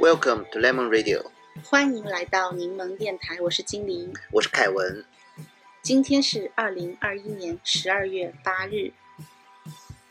[0.00, 1.24] Welcome to Lemon Radio，
[1.64, 4.14] 欢迎来到柠檬电台，我是金玲。
[4.30, 5.04] 我是凯文。
[5.82, 8.92] 今天是二零二一年十二月八日，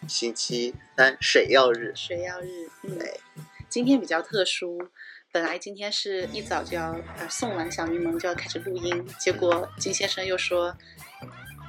[0.05, 2.69] 星期三水曜日，水曜日。
[2.83, 3.21] 嗯，对，
[3.69, 4.89] 今天比较特殊，
[5.31, 10.75] 本来今天是一早就要呃送完小柠檬就要开始录音，结果金先生又说，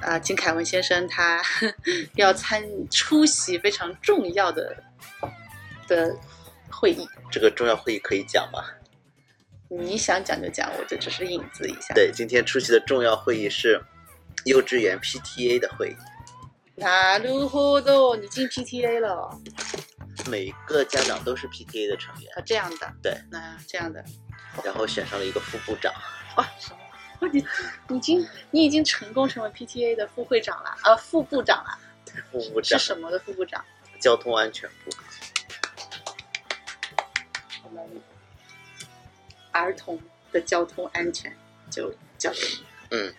[0.01, 1.41] 啊、金凯文先生他
[2.15, 4.83] 要参出席非常重要的
[5.87, 6.17] 的
[6.79, 8.63] 会议，这个重要会议可以讲吗？
[9.67, 11.93] 你想讲就讲，我就只是引子一下。
[11.93, 13.83] 对，今天出席的重要会议是
[14.45, 15.95] 幼稚园 PTA 的会议，
[16.75, 17.93] 那如何的？
[18.21, 19.29] 你进 PTA 了？
[20.29, 22.91] 每个家长都是 PTA 的成员，啊，这样的。
[23.03, 24.03] 对，那这样的。
[24.63, 25.93] 然后选上了一个副部长。
[26.37, 26.79] 哇，什么？
[27.19, 27.45] 哇，你
[27.89, 31.77] 你已经你已经成功成为 PTA 的副会长了，呃，副部长了。
[32.31, 33.63] 副部长，是什么的副部长？
[33.99, 34.91] 交通安全部。
[39.51, 39.99] 儿童
[40.31, 41.35] 的交通安全
[41.69, 43.13] 就交给你，嗯，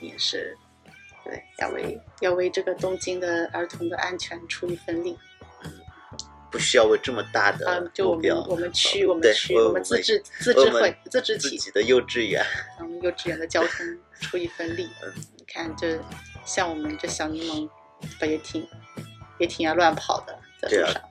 [0.00, 0.56] 也是，
[1.24, 5.18] 对，要为要为这个东京的儿童的安全出一份力。
[5.62, 5.70] 嗯
[6.50, 8.30] 不需要为这么大的嗯，就我们。
[8.46, 12.46] 我们区，我们区，我我们自治自治会自治体，自己的幼稚园，
[12.78, 14.88] 我们幼稚园的交通出一份力。
[15.02, 16.00] 嗯你看，这
[16.44, 17.68] 像我们这小柠檬，
[18.20, 18.64] 不也挺
[19.40, 21.02] 也挺爱乱跑的，在路上。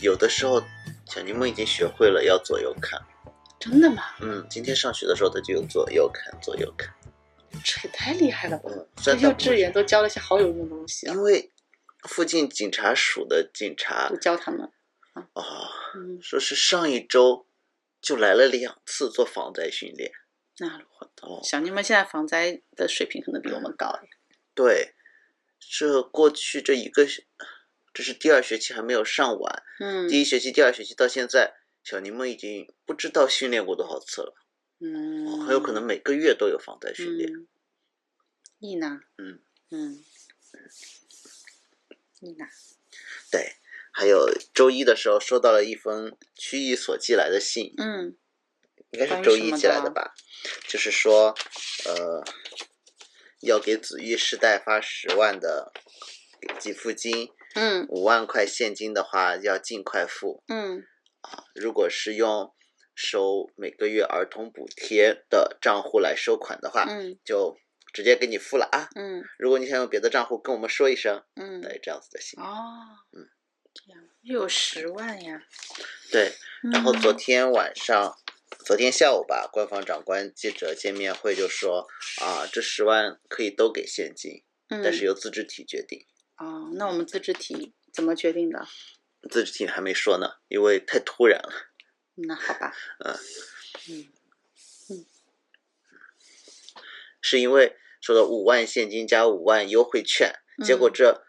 [0.00, 0.62] 有的时候
[1.06, 3.02] 小柠檬已经学会了要左右看。
[3.61, 4.03] 真的吗？
[4.21, 6.93] 嗯，今天上学的时候他就有左右看，左右看。
[7.63, 8.69] 这也太厉害了吧！
[8.71, 11.51] 嗯，这虽然他不幼稚园都教了些好有用的东西啊因，为
[12.03, 14.69] 附近警察署的警察就教他们。
[15.33, 15.43] 哦，
[15.95, 17.47] 嗯，说是上一周
[17.99, 20.11] 就来了两次做防灾训练。
[20.59, 21.39] 那るほど。
[21.39, 23.99] 哦，小柠檬现在防灾的水平可能比我们高。
[24.53, 24.93] 对，
[25.59, 27.25] 这过去这一个学，
[27.93, 34.34] 这是第二学期还没有上完，嗯第一学期、第二学期到现在， 小柠檬已经不知道训练过多少次了，
[34.80, 37.30] 嗯，很有可能每个月都有防灾训练。
[37.32, 37.48] 嗯。
[38.58, 39.00] 伊娜。
[39.18, 40.04] 嗯嗯。
[42.20, 42.46] 伊娜。
[43.30, 43.56] 对，
[43.92, 48.16] 还有周一的时候收到了一封区域所寄来的信，嗯
[48.90, 50.14] 应该是周一寄来的的吧？
[50.68, 51.34] 就是说，
[51.86, 52.22] 呃，
[53.40, 55.72] 要给子玉世代发十万的
[56.60, 60.84] 给付金，嗯五万块现金的话要尽快付嗯
[61.22, 61.44] 啊。
[61.54, 62.54] 如果是用
[62.94, 67.56] 收每个月儿童补贴的账户来收款的话，嗯就
[67.92, 68.88] 直接给你付了啊。
[68.94, 71.60] 嗯如果你想用别的账户，跟我们说一声，嗯。
[71.60, 72.40] 对，这样子的行。
[72.42, 72.98] 哦。
[73.12, 73.28] 嗯。
[73.74, 75.42] 这样又有十万呀。
[76.10, 76.30] 对，
[76.70, 78.14] 然后昨嗯天晚上，
[78.66, 81.86] 昨天下午吧，官方长官记者见面会就说
[82.20, 86.04] 啊，这十万可以都给现金，嗯，但是由自治体决定。
[86.36, 88.62] 哦，那我们自治体怎么决定的？
[89.29, 91.51] 自治体还没说呢，因为太突然了。
[92.15, 92.73] 那好吧。
[92.99, 93.13] 嗯
[94.89, 95.05] 嗯
[97.21, 100.33] 是因为说的五万现金加五万优惠券，
[100.63, 101.25] 结果嗯这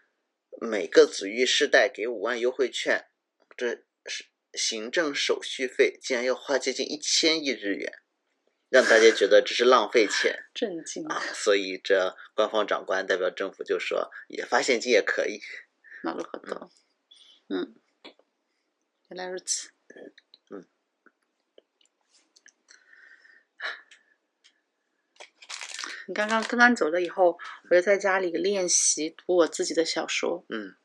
[0.60, 3.08] 每个子玉世代给五万优惠券，
[3.56, 7.92] 这是行政手续费竟然要花接近一千亿日元，
[8.68, 10.44] 让大家觉得这是浪费钱。
[10.54, 15.40] 震惊啊，所以这官方长官代表政府就说，也发现金也可以。
[16.04, 16.70] なるほど。
[17.48, 17.74] 嗯，
[19.13, 19.69] 原来如此。
[20.49, 20.65] 嗯。
[26.07, 27.37] 你刚刚刚刚走了以后，
[27.69, 30.75] 我就在家里练习读我自己的小说，嗯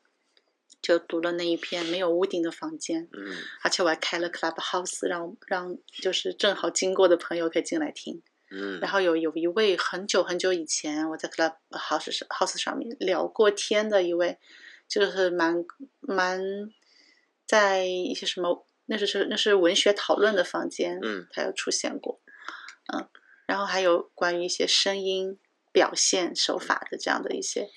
[0.79, 8.21] 就读了那一篇《没有屋顶的房间》，嗯而且我还开了 Clubhouse，让让就是正好经过的朋友可以进来听。
[8.51, 14.37] 嗯然后有有一位很久很久以前我在 Clubhouse 上 House 上面聊过天的一位，
[14.87, 15.65] 就是蛮
[15.99, 16.39] 蛮
[17.49, 22.21] 在一些什么那是是那是文学讨论的房间，嗯他有出现过，
[22.93, 23.09] 嗯，
[23.47, 25.39] 然后还有关于一些声音
[25.71, 27.71] 表现手法的这样的一些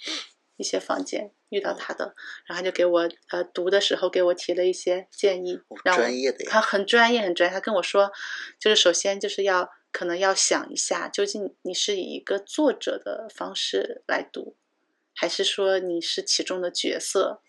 [0.58, 8.12] 一些房间遇到他的，然后他就给我呃读的时候给我提了一些建议哦，让我专业的呀他很专业很专业，他跟我说，
[8.60, 14.56] 就是首先就是要可能要想一下，究竟你是以一个作者的方式来读，
[15.14, 17.40] 还是说你是其中的角色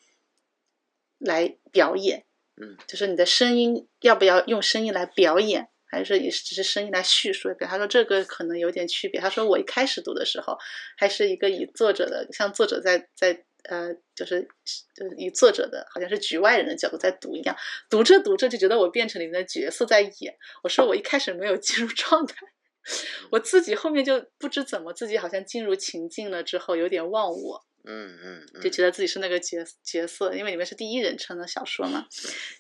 [1.23, 2.25] 来表演？
[2.61, 7.49] 嗯，就是你的声音要不要用声音来表演，还是说也是只是声音来叙述？
[7.59, 9.19] 他说这个可能有点区别。
[9.19, 10.57] 他说我一开始读的时候，
[10.95, 14.47] 还是一个以作者的，像作者在在呃，就是
[14.93, 17.55] 就是以作者的好像是局外人的角度在读一样，
[17.89, 20.35] 读着读着就觉得我变成里面的角色在演。
[20.63, 22.35] 我说我一开始没有进入状态，
[23.31, 32.07] 我自己后面就不知怎么自己好像进入情境了之后有点忘我，嗯嗯嗯，就觉得自己是那个角角色，因为里面是第一人称的小说嘛，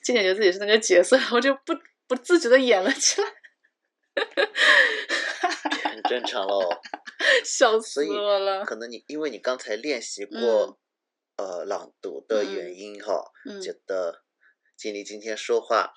[0.03, 1.73] 就感觉自己是那个角色，我就不
[2.07, 3.27] 不自觉的演了起来，
[5.91, 6.69] 很正常喽。
[7.45, 8.65] 笑死我了。
[8.65, 10.79] 可能你因为你刚才练习嗯过、
[11.37, 14.23] 呃朗读的原因哈，嗯觉得
[14.75, 15.93] 经理今天说话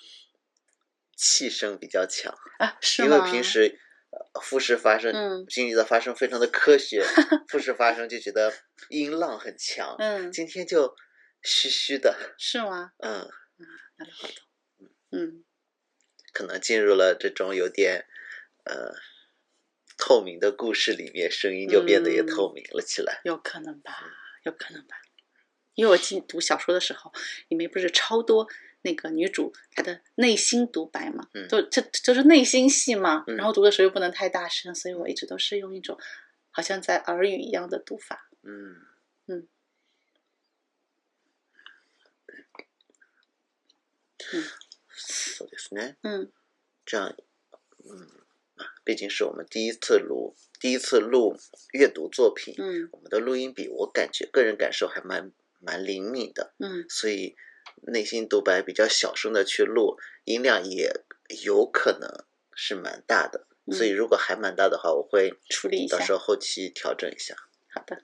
[1.16, 3.30] 气声比较强，啊，是因为吗？
[3.30, 3.80] 平时。
[4.15, 7.03] 呃复式发声，嗯经理的发声非常的科学，
[7.47, 8.53] 复式发声就觉得
[8.89, 9.95] 音浪很强。
[9.99, 10.95] 嗯，今天就
[11.41, 12.91] 虚虚的， 是吗？
[12.99, 13.29] 嗯，
[13.97, 14.89] なるほど。
[15.11, 15.43] 嗯
[16.33, 18.05] 可能进入了这种有点
[18.63, 18.93] 呃
[19.97, 23.19] 透明的故事里面，声音就变得也嗯透明了起来。
[23.25, 23.91] 有可能吧，
[24.43, 24.95] 有可能吧。
[25.73, 27.11] 因为我记读小说的时候，
[27.49, 28.47] 里面不是超多
[28.85, 33.23] 那个女主她的内心独白嘛，嗯都这就是内心戏嘛。
[33.27, 35.97] 嗯然后读的时候又不能太大声，所以我一直都是用一种
[36.49, 38.29] 好像在耳语一样的读法。
[38.43, 38.75] 嗯
[39.27, 39.47] 嗯
[44.95, 45.95] そうですね。
[46.03, 46.31] 嗯
[46.85, 47.15] 这样，
[47.83, 48.07] 嗯，
[48.85, 51.37] 毕竟是我们第一次录，第一次录
[51.73, 57.35] 阅读作品，嗯我们的录音笔，我感觉个人感受还蛮蛮灵敏的，嗯所以
[57.82, 61.04] 内心独白比较小声的去录，音量也
[61.44, 62.24] 有可能
[62.54, 63.46] 是蛮大的。
[63.68, 67.34] 嗯所以如果还蛮大的话，我会处理一下到时候后期调整一下。
[67.74, 67.96] 好的。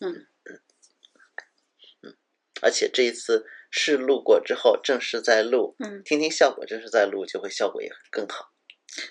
[0.00, 0.60] 嗯嗯
[2.02, 2.14] 嗯
[2.60, 6.02] 而且这一次试录过之后，正式在录，嗯。
[6.04, 8.52] 听听效果，正式在录就会效果也更好。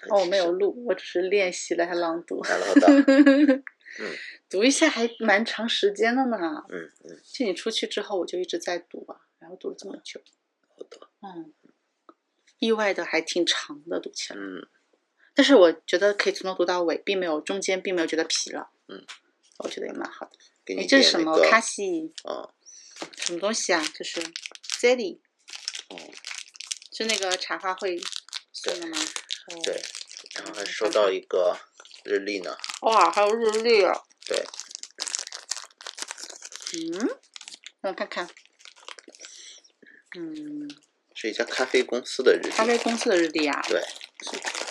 [0.09, 2.43] 哦，我没有录，我只是练习了下朗读。
[4.49, 6.63] 读一下还蛮长时间的呢。
[6.69, 9.21] 嗯嗯，就你出去之后，我就一直在读啊，
[9.59, 10.21] 读了这么久。
[10.61, 11.53] 好的，嗯，
[12.59, 14.39] 意外的还挺长的，读起来。
[14.39, 14.67] 嗯
[15.37, 18.67] 但是我觉得可以从头读到尾，并没有中间并没有觉得疲劳。
[18.87, 19.05] 嗯，
[19.59, 20.31] 我觉得也蛮好的。
[20.65, 21.39] 给你哎，这是什么？
[21.47, 22.49] 卡西啊，
[23.15, 23.85] 什么东西啊？
[23.93, 24.19] 就是
[24.81, 25.19] Zelly，
[25.89, 25.99] 哦，
[26.91, 28.01] 是那个茶话会
[28.51, 28.97] 送的吗？
[28.97, 29.79] 哦对，
[30.33, 31.55] 然后还收到一个
[32.03, 33.93] 日历呢，哇，还有日历啊！
[34.25, 34.43] 对，
[36.73, 37.19] 嗯，
[37.81, 38.27] 让我看看。
[40.19, 40.67] 嗯，
[41.13, 43.79] 是一家咖啡公司的日历，咖啡公司的日历啊，对，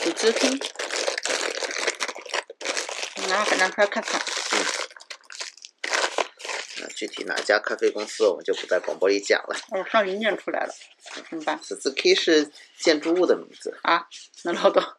[0.06, 0.58] 有资拼。
[3.28, 4.20] 拿反张出来看看。
[6.81, 9.56] 那具体哪家咖啡公司我们就不在广播里讲了。
[9.70, 10.75] 哦，上云念出来了，
[11.28, 14.06] 怎么办 Suzuki 是建筑物的名字，啊？
[14.44, 14.96] 能捞到？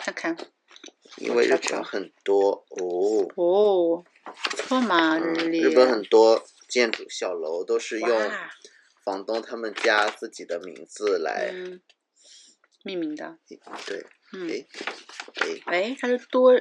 [0.00, 0.36] 看看
[1.16, 4.04] 因为日本很多哦，哦，
[4.50, 5.60] 不错嘛，嗯日历。
[5.60, 8.30] 日本很多建筑小楼都是用
[9.04, 11.80] 房东他们家自己的名字来，嗯，
[12.84, 13.38] 命名的。
[13.86, 14.68] 对，嗯，诶
[15.36, 16.54] 诶，哎，它是多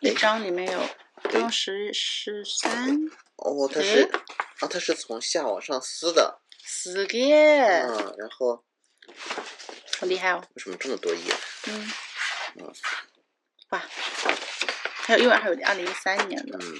[0.00, 0.80] 一张，里面有
[1.30, 2.96] 当时十三
[3.36, 4.10] 哦，它是
[4.60, 8.64] 啊，它是从下往上撕的，四个，嗯，然后
[9.98, 10.44] 好厉害哦。
[10.54, 11.34] 为什么这么多页？
[11.68, 11.92] 嗯
[12.56, 12.74] 嗯，
[13.70, 13.82] 哇，
[15.02, 16.74] 还有因为还有二零一三年的嗯，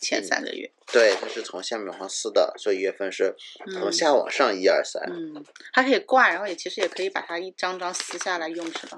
[0.00, 0.72] 前三个月。
[0.90, 3.36] 对，它是从下面往上撕的，所以月份是
[3.72, 5.02] 从嗯下往上一二三。
[5.08, 8.96] 嗯，它可以挂，然后也其实也可以把它一张张撕下来用，是吧？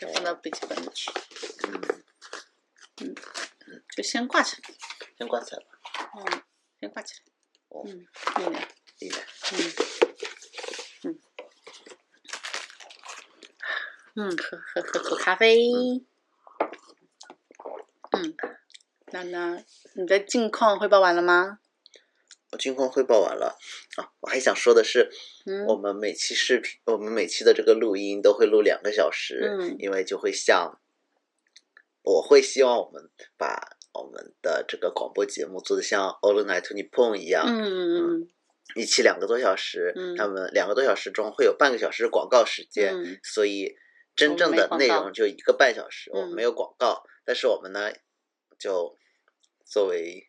[0.00, 1.10] 就放到笔记本里去，
[1.68, 1.80] 嗯
[3.02, 3.14] 嗯，
[3.94, 4.74] 就先挂起来。
[5.18, 5.66] 先挂起来吧。
[6.16, 6.42] 嗯，
[6.80, 7.20] 先挂起来。
[7.68, 8.06] 哦嗯，
[8.38, 8.68] 力量。
[9.00, 9.20] 厉害。
[9.52, 9.58] 嗯
[11.04, 11.18] 嗯
[14.14, 15.70] 嗯，喝喝喝口咖啡。
[18.12, 18.36] 嗯，
[19.12, 19.62] 那那
[19.94, 21.58] 你的近况汇报完了吗？
[22.50, 23.58] 我近况汇报完了。
[23.96, 25.10] 啊，我还想说的是，
[25.46, 25.66] 嗯。
[25.66, 29.76] 我们每期视频，我们每期的这个录音都会录两个小时，嗯。
[29.78, 30.80] 因为就会像，
[32.02, 38.28] 我会希望我们把我们的这个广播节目做的像《All Night Nippon》一样，嗯嗯
[38.74, 43.74] 一期两个多小时，嗯他们两个多小时中会有半个小时广告时间，嗯所以
[44.16, 47.92] 真正的内容就一个半小时，嗯我们没有广告，但是我们呢，
[48.58, 48.98] 就
[49.64, 50.28] 作为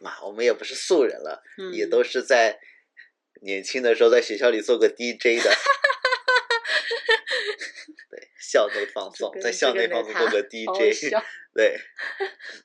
[0.00, 2.58] 嘛，我们也不是素人了，嗯，也都是在
[3.42, 5.50] 年轻的时候在学校里做过 DJ 的。
[8.10, 11.12] 对，校内放送，在校内放送做个 DJ，
[11.54, 11.78] 对，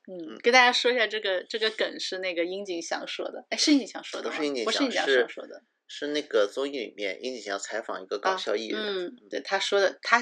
[0.07, 4.35] 嗯，跟大家说一下，这个这个梗是那个樱井祥说的，哎，是樱井祥说的吗？
[4.35, 4.65] 不是樱井？
[4.65, 10.21] 不是樱井翔是翔说的，是那个综艺里面殷景祥采访一个搞笑艺人，嗯，对，他说的，他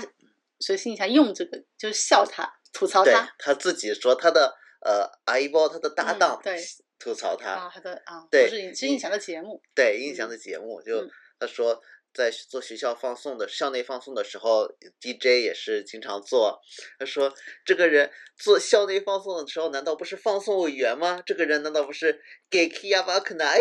[0.60, 3.34] 所以樱井祥用这个就是笑他，吐槽对他。
[3.38, 6.61] 他自己说他的呃阿一包他的搭嗯档、对
[6.99, 11.81] 吐槽他，啊，他的啊，对不是是樱井翔的节目，对印象的节目，就嗯他说
[12.13, 14.67] 在做学校放送的校内放送的时候，
[15.01, 16.61] DJ 也是经常做。
[16.99, 17.33] 他说
[17.65, 21.23] 这个人做校内放送的时候，难道不是放送委员吗？
[21.25, 23.57] 这个人难道不是给 Kia 巴克奈？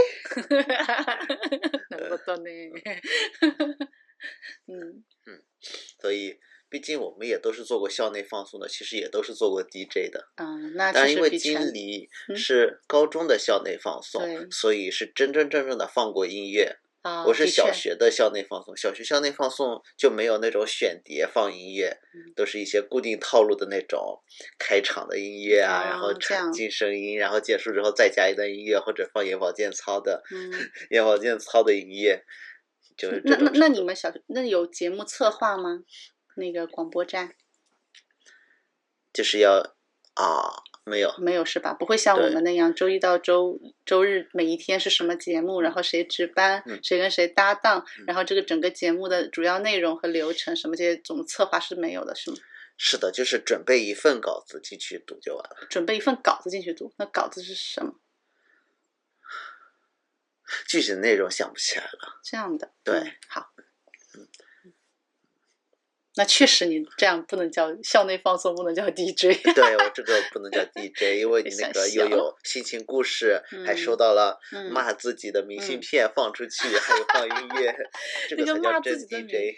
[1.89, 2.23] なるほど
[6.78, 6.80] ね。
[6.80, 10.28] 竟我们也都是做过校内放送的，其实也都是做过 DJ 的。
[10.36, 16.76] 嗯，那但是因为经理 嗯是高中的校内放送，对所以是真真正正的放过音乐。
[17.02, 24.22] 啊，我是小学的校内放送，小学校内放送就没有那种选碟放音乐，嗯都是一些固定套路的那种
[24.56, 30.52] 开场的音乐啊，然后哦这样产进声音，然后结束之后再加一段音乐，或者放眼保健操的嗯，
[30.90, 32.22] 眼保健操的音乐，
[32.96, 35.80] 就是那那那你们小学那有节目策划吗？
[36.36, 37.34] 那个广播站
[39.12, 39.74] 就是要
[40.14, 41.74] 啊没有没有是吧？
[41.74, 52.36] 不会像我们那样周一到周周日每一天是什么节目，然后谁值班，嗯谁跟谁搭档，嗯然后这个整个节目的主要内容和流程什么这些总策划是没有的，是吗？
[52.76, 55.66] 是的，就是准备一份稿子进去读就完了。
[55.70, 57.94] 准备一份稿子进去读，那稿子是什么？
[60.66, 62.20] 具体的内容想不起来了。
[62.24, 63.52] 这样的，对嗯好。
[66.14, 69.42] 那确实，你这样不能叫校内放松，不能叫 DJ。
[69.54, 77.74] 对我这个不能叫 DJ，因为 你那个又有心情故事，还嗯收到了嗯骂自己的明信嗯片放出去，还有放音乐，
[78.28, 79.56] 这那个骂才叫真自己的明 DJ。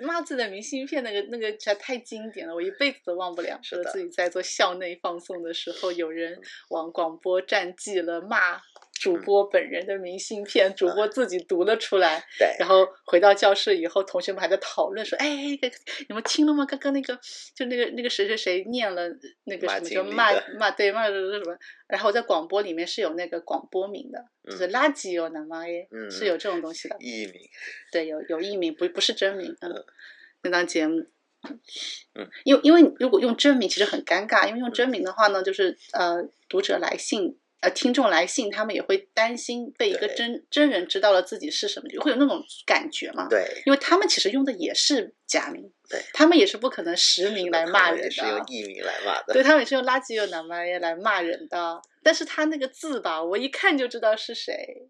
[0.00, 3.60] 骂自己的明信片，那个那个实在太经典了，我一辈子都忘不了。
[3.62, 8.58] 说是自己在做校内放送的时候，有人嗯往广播站寄了骂
[9.06, 12.24] 主嗯播本人的明信片，主播自己读了出来。
[12.36, 15.76] 对，然后回到教室以后，同学们还在讨论说：“哎，这个
[16.08, 16.66] 你们听了吗？
[16.66, 17.16] 刚刚那个
[17.54, 19.08] 就那个那个谁谁谁念了
[19.44, 21.56] 那个什么就骂骂对骂的什么？
[21.86, 26.96] 然后在广播里面是有那个广播名的，就是垃圾哦，南妈耶，嗯是有这种东西的。
[26.98, 27.34] 艺名，
[27.92, 29.56] 对，有有艺名，不不是真名。
[29.60, 29.84] 嗯嗯，
[30.42, 31.06] 那档节目，
[32.14, 37.38] 嗯，因为因为如果用真名其实很尴尬，因为用真名的话呢，就是呃读者来信。
[37.66, 43.26] 呃，听众来信，他们也会担心被一个真真人知道了自己是什么，就会有那种感觉嘛。
[43.28, 49.34] 对，因为他们其实用的也是假名，对他们也是不可能实名来骂人的是用的，艺名来骂的。
[49.34, 51.82] 对他们也是用垃圾有南妈耶来骂人的。
[52.04, 54.88] 但是他那个字吧，我一看就知道是谁，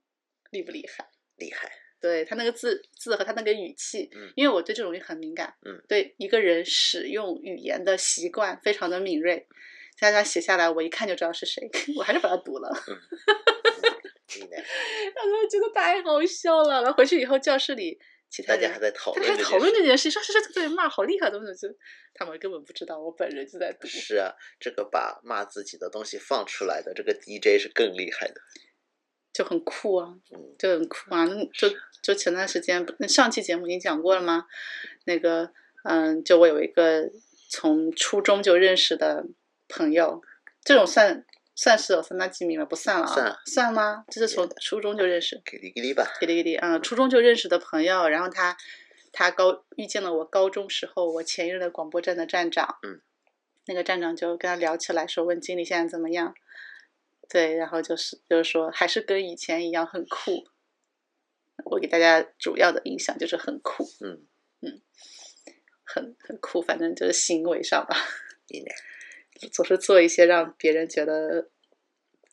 [0.50, 1.08] 厉不厉害？
[1.36, 9.46] 厉害，对他那个字字和他那个语气，嗯因为我对这种东西很敏感，嗯对一个人使用语言的习惯非常的敏锐。
[9.98, 12.68] 大家写下来，我一看就知道是谁， 我还是把它读了，
[14.34, 14.56] 厉害，
[15.14, 16.82] 然后 觉得太好笑了。
[16.82, 17.98] 然后回去以后，教室里
[18.28, 21.74] 其他人大家还在讨论这件家还讨论事这件事，说是这个人骂好厉害，怎么怎么，
[22.14, 23.86] 他们根本不知道我本人就在读。
[23.86, 28.34] 是啊，这个把骂自己的东西放出来的这个 DJ 是更厉害的。
[29.32, 31.24] 就很酷啊，嗯就很酷啊。
[31.24, 34.46] 那就就前段时间，那上期节目已经讲过了吗？
[35.04, 35.50] 那个，
[35.84, 37.10] 嗯，就我有一个
[37.50, 39.26] 从初中就认识的
[39.68, 40.22] 朋友，
[40.62, 42.64] 这种算算是有三大机密吗？
[42.64, 43.36] 不算了啊，算。
[43.46, 44.04] 算吗？
[44.08, 46.78] 就是从初中就认识，给力给力吧，给力给力啊！
[46.78, 48.56] 初中就认识的朋友，然后他
[49.12, 53.00] 他高遇见了我高中时候我前一任的广播站的站长，嗯，
[53.66, 56.34] 那个站长就跟他聊起来，说问经理现在怎么样？
[57.28, 60.46] 对，然后就是就是说还是跟以前一样很酷。
[61.64, 64.26] 我给大家主要的印象就是很酷，嗯。
[64.62, 64.80] 嗯，
[65.84, 67.94] 很很酷，反正就是行为上吧，
[68.48, 68.74] 厉害，
[69.52, 71.50] 总是做一些让别人觉得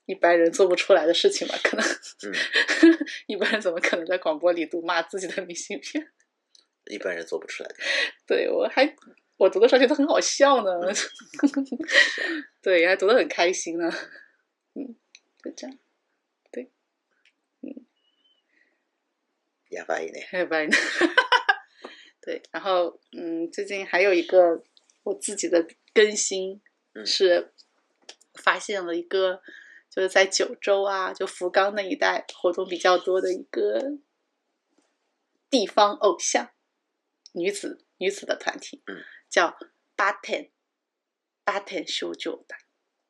[0.06, 1.86] 一般人做不出来的事情吧，可能。
[1.86, 2.34] 嗯，
[3.28, 6.12] 一般人怎么可能在广播里读骂自己的明信片？
[6.92, 7.76] 一般人做不出来的。
[8.28, 8.96] 对我还
[9.38, 10.72] 我读的时候觉得很好笑呢，
[12.62, 13.90] 对，还读的很开心呢。
[14.76, 14.96] 嗯，
[15.44, 15.78] 就这样，
[19.70, 20.68] 哑巴一呢，拜拜。
[22.22, 24.64] 对，然后嗯，最近还有一个
[25.04, 26.62] 我自己的更新嗯
[27.06, 27.54] 是
[28.34, 29.42] 发现了一个，
[29.90, 33.98] 就是在九州啊，就福冈那一带活动比较多的一个
[35.50, 36.52] 地方偶像
[37.34, 39.58] 女子女子的团体，嗯，叫
[39.96, 40.52] 八 ten
[41.44, 42.56] 八 ten 修旧的，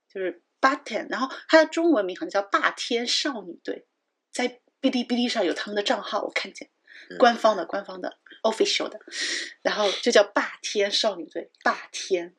[0.07, 3.87] 就是 Button，然后它的中文名好像叫霸天少女队，
[4.31, 6.67] 在哔哩哔哩上有他们的账号，我看见。
[6.67, 8.97] 嗯官方的、官方的、official 的，
[9.61, 12.33] 然后就叫霸天少女队，霸天，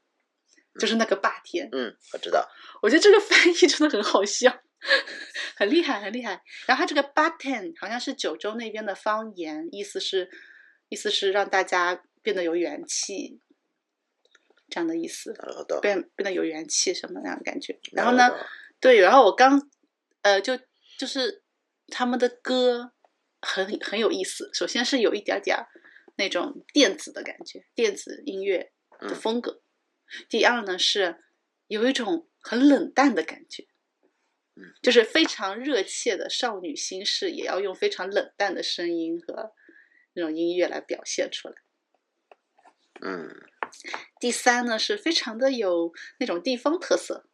[0.80, 1.70] 就是那个霸天。
[1.72, 2.48] 嗯，我知道，
[2.82, 4.62] 我觉得这个翻译真的很好笑，
[5.56, 6.42] 很厉害，很厉害。
[6.68, 10.30] 然后它这个 button 好像是九州那边的方言，意思是
[10.90, 13.40] 意思是让大家变得有元气，
[14.70, 15.80] 这样的意思，なるほど。
[15.82, 17.80] 变变得有元气什么那样的感觉。
[17.92, 18.46] 然后呢なるほ，ど
[18.80, 19.70] 对，然后我刚
[20.22, 20.58] 呃就
[20.98, 21.44] 就是
[21.88, 22.94] 他们的歌
[23.42, 25.68] 很很有意思，首先是有一点点儿
[26.16, 28.72] 那种电子的感觉，电子音乐
[29.02, 29.62] 的嗯风格。
[30.29, 31.23] 第二呢是
[31.67, 33.67] 有一种很冷淡的感觉，
[34.57, 39.53] 嗯，就是非常热切的少女心事，也要用非常冷淡的声音和
[40.13, 41.55] 那种音乐来表现出来。
[43.01, 43.29] 嗯，
[44.21, 47.29] 第三呢是非常的有那种地方特色，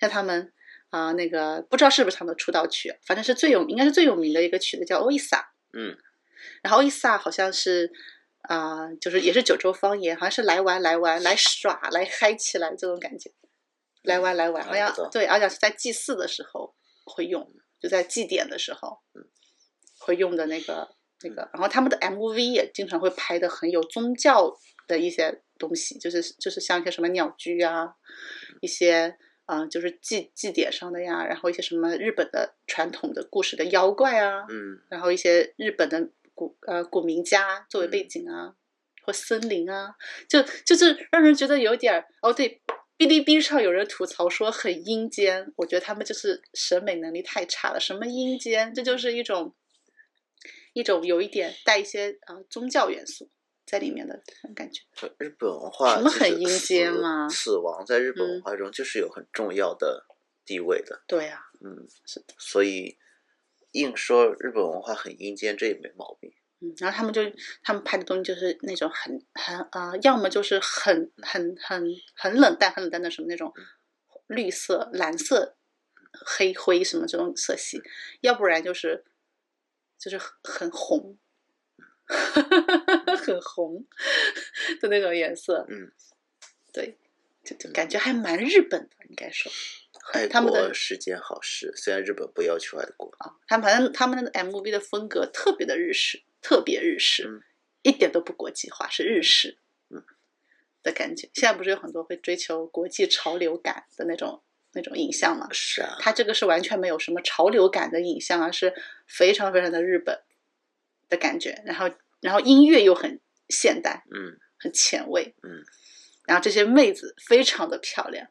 [0.00, 0.52] 像他们
[0.90, 5.38] 啊、那个不知道是不是他们的出道曲，反正是最有应该是最有名的一个曲子叫《欧伊萨》。
[5.72, 5.96] 嗯
[6.62, 7.90] 然后欧伊萨好像是
[8.48, 13.30] 啊、就是也是九州方言，好像是来玩来玩来耍来嗨起来这种感觉，
[14.02, 16.74] 来玩来玩，好像对，而且是在祭祀的时候
[17.04, 19.24] 会用，就在祭典的时候嗯
[19.98, 20.88] 会用的那个
[21.22, 21.48] 那个。
[21.52, 27.94] 然后他们的 MV 也经常会拍的很有宗教的一些东西，就是就是像一些什么鸟居啊，
[28.60, 29.16] 一些。
[29.48, 38.54] 啊、就是祭祭典上的呀，然后一些什么日本的传统的故事的妖怪啊，嗯然后一些日本的古呃古名家作为背嗯景啊，
[39.02, 39.96] 或森林啊，
[40.28, 42.60] 就就是让人觉得有点儿哦，对，
[42.98, 47.80] 哔哩哔哩上有人吐槽说很阴间，我觉得他们就是审美能力太差了。
[47.80, 48.72] 什么阴间？
[48.74, 49.54] 这就是一种
[50.74, 53.30] 一种有一点带一些啊、呃宗教元素
[53.64, 54.22] 在里面的
[54.54, 54.82] 感觉。
[55.18, 60.04] 日本文化什么很阴间吗死亡在日本嗯文化中就是有很重要的
[60.44, 62.96] 地位的，对啊，嗯，是的，所以
[63.76, 66.32] 硬说日本文化很阴间，这也没毛病。
[66.60, 67.20] 嗯，然后他们就
[67.62, 73.52] 他们拍的东西就是那种很很啊、呃要么就是很很很很冷淡很冷淡的什么那种
[74.26, 75.56] 绿色、蓝色、
[76.24, 77.82] 黑灰什么这种色系，
[78.22, 79.04] 要不然就是
[79.98, 81.18] 就是很很红，
[83.18, 83.86] 很红
[84.80, 85.66] 的那种颜色。
[85.68, 85.92] 嗯，
[86.72, 86.96] 对，
[87.44, 89.52] 就就感觉还蛮日本的，应该说
[90.12, 93.12] 爱他们的国是件好事，虽然日本不要求爱国。
[93.18, 97.42] 啊，他们反正他们的 MV 的风格特别的日式，特别日式，嗯
[97.82, 99.58] 一点都不国际化，是日式，
[99.90, 100.02] 嗯
[100.82, 101.28] 的感觉。
[101.34, 105.48] 现在不是有很多会追求国际潮流感的那种那种影像吗？
[105.52, 108.74] 是啊，它这个是完全没有什么潮流感的影像啊，是
[109.06, 110.22] 非常非常的日本
[111.08, 111.62] 的感觉。
[111.64, 115.64] 然后，然后音乐又很现代，嗯很前卫，嗯，
[116.26, 118.28] 然后这些妹子非常的漂亮，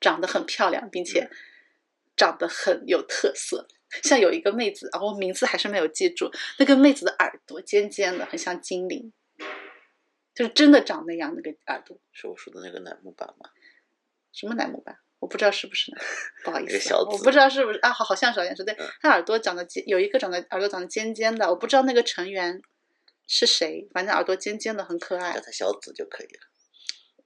[0.00, 1.30] 长得很漂亮，并且
[2.16, 3.66] 长得很有特色。
[4.02, 9.12] 像有一个妹子，啊、我名字还是没有记住，那个妹子的耳朵尖尖的，很像精灵，
[10.34, 11.98] 就是真的长那样那个耳朵。
[12.12, 13.48] 是我说的那个楠木板吗？
[14.32, 14.98] 什么楠木板？
[15.20, 16.00] 我不知道是不是楠，
[16.44, 22.60] 不好意思我不知道是不是啊，好好像是好像是对嗯，她耳朵长得尖，有一个长得耳朵长得尖尖的，我不知道那个成员
[23.26, 25.40] 是谁，反正耳朵尖尖的，很可爱叫爱。
[25.40, 26.40] 他小紫就可以了。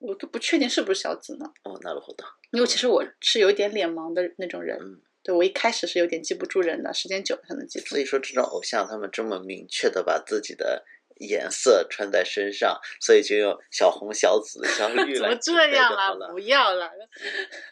[0.02, 2.23] 我都不确定是不是小紫呢，哦，なるほど。
[2.52, 8.00] 因为其实我是有一点脸盲的那种人，嗯，对我一开始是有点记不住人的，时间久了才能记住所。
[8.00, 10.86] 以说这种偶像他们这么明确的把自己的
[11.19, 16.13] 颜色穿在身上，所以就用小红、小紫、小绿怎么来这样啊？
[16.13, 16.30] 了？
[16.30, 16.91] 不要了。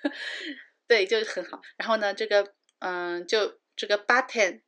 [0.87, 1.61] 对，就是很好。
[1.77, 4.61] 然后呢，这个嗯，就这个八 ten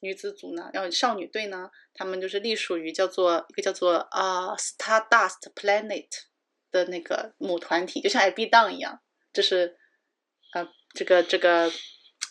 [0.00, 6.08] 女子组呢，然后少女队呢，他们就是隶属于叫做一个叫做啊、Stardust Planet
[6.72, 9.00] 的那个母团体，就像 AB Down 一样，
[9.32, 9.76] 就是
[10.52, 11.70] 呃这个这个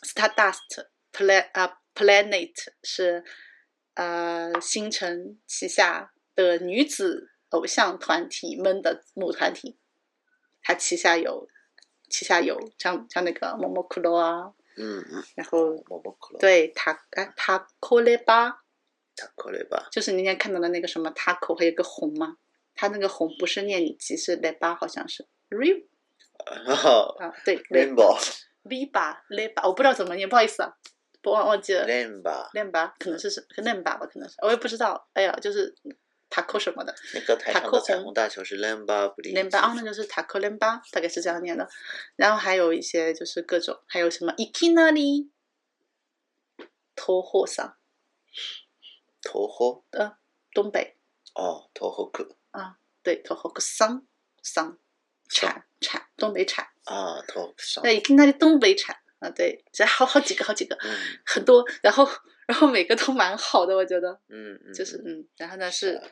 [0.03, 3.23] Stardust Plan 啊、Planet 是
[3.95, 9.77] 呃星辰旗下的女子偶像团体们的母团体，
[10.61, 11.47] 它旗下有
[12.09, 16.39] 旗下有像像那个 Momokuro 啊，嗯嗯，然后モモクロ。
[16.39, 18.53] 对塔哎塔 k o l e b a
[19.15, 19.89] タコレバ。
[19.89, 22.37] 就是你那天看到的那个什么 taco 还有个红嘛，
[22.82, 25.86] 它那个红不是念你鸡是 leba 好像是 r
[26.66, 28.18] 然后啊对 Rainbow。
[28.64, 30.74] leba leba 我不知道怎么念，不好意思啊，
[31.22, 32.50] 不忘忘记了 Rainbow。
[32.52, 35.72] leba 可能是是 leba 吧，可能是我也不知道，哎呀就是
[36.28, 36.92] taco 什么的。
[37.14, 38.56] 那个台上的彩虹大球是。
[38.56, 41.68] 连巴啊，那就是 taco 连巴，大概是这样念的。
[42.16, 45.28] 然后还有一些就是各种，还有什么 ikinari
[46.96, 47.76] 头后上
[49.22, 49.84] 头后。
[49.92, 50.16] 呃
[50.52, 50.96] 东北
[51.34, 52.26] 哦，头后区。
[53.02, 54.06] 对头后个桑
[54.42, 54.78] 桑
[55.28, 57.82] 产产东北产，啊，头后上。
[57.84, 62.08] 那 ikinari 东北产啊，对，这好好几个好几个嗯 很多，然后
[62.46, 66.04] 然后每个都蛮好的，我觉得嗯嗯，就是嗯嗯，然后呢是啊，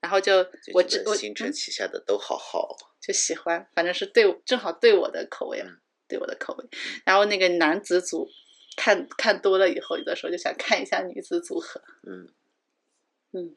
[0.00, 2.76] 然后就就我这我觉得星辰嗯旗下的都好好。
[3.00, 5.70] 就喜欢，反正是对我正好对我的口味，嘛
[6.08, 6.68] 对我的口味。
[7.06, 8.28] 然后那个男子组
[8.76, 12.28] 看看多了以后，有的时候就想看一下女子组合，嗯
[13.32, 13.56] 嗯，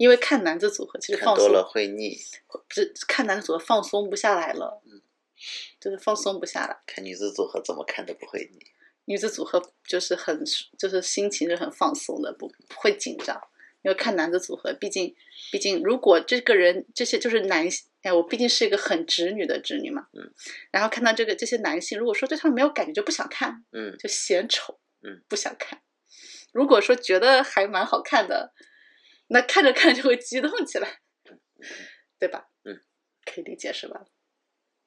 [0.00, 5.02] 因为看男子组合其实放松看多了会腻，不是看男子组合放松不下来了，嗯，
[5.78, 6.80] 就是放松不下来。
[6.86, 8.58] 看女子组合怎么看都不会腻。
[9.04, 10.42] 女子组合就是很
[10.78, 13.38] 就是心情是很放松的，不不会紧张。
[13.82, 15.14] 因为看男子组合，毕竟
[15.52, 20.32] 毕竟如果这个人这些就是男性，哎，我毕竟是一个很直女的直女嘛，嗯，
[20.70, 25.82] 然后看到这个这些男性，如果说对他们没有感觉，就不想看，嗯就嫌丑，嗯，不想看。
[26.52, 28.54] 如果说觉得还蛮好看的，
[29.32, 31.00] 那看着看着就会激动起来，
[32.18, 32.50] 对吧？
[32.64, 32.82] 嗯，
[33.24, 34.04] 可以理解是吧？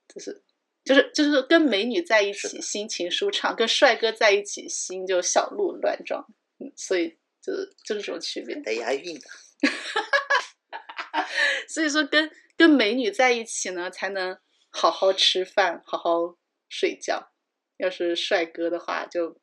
[0.07, 0.43] 就是
[0.83, 6.27] 就是就是跟美女在一起心情舒畅，跟帅哥在一起心就小鹿乱撞，
[6.59, 8.55] 嗯，所以就是就是这种区别。
[8.61, 9.27] 带押韵的。
[11.69, 14.37] 所以说跟跟美女在一起呢，才能
[14.69, 17.31] 好好吃饭，好好睡觉。
[17.77, 19.39] 要是帅哥的话，就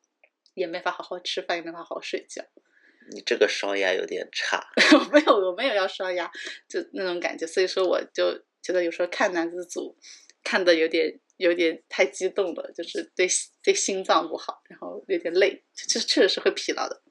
[0.53, 2.43] 也没法好好吃饭，也没法好好睡觉。
[3.10, 4.64] 你这个双押有点差。
[4.92, 6.30] 我没有，我没有要刷牙，
[6.68, 7.46] 就那种感觉。
[7.46, 9.96] 所以说，我就觉得有时候看男子组
[10.42, 13.28] 看的有点有点太激动了，就是对
[13.62, 17.02] 对心脏不好，然后有点累，确确实是会疲劳的。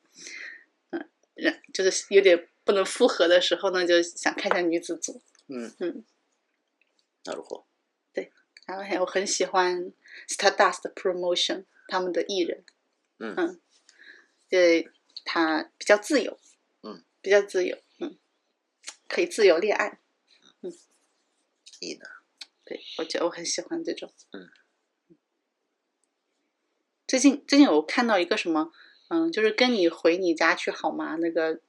[0.92, 5.22] 嗯，然就是有点不能复合的时候呢，就想看一下女子组。
[5.48, 6.04] 嗯嗯，
[7.24, 7.66] なるほど。
[8.68, 9.94] 然后还有很喜欢
[10.28, 12.64] Stardust Promotion 他们的艺人，
[13.20, 13.62] 嗯嗯，
[14.50, 14.90] 对
[15.24, 16.40] 他比较自由，
[16.82, 18.18] 嗯，比较自由，嗯，
[19.08, 20.00] 可以自由恋爱。
[21.82, 22.08] いいな。
[22.64, 24.12] 对，我觉得我很喜欢这种。
[24.32, 24.50] 嗯，
[27.06, 28.72] 最近最近我看到一个什么，
[29.10, 31.16] 嗯，就是跟你回你家去好吗？
[31.18, 31.62] 那个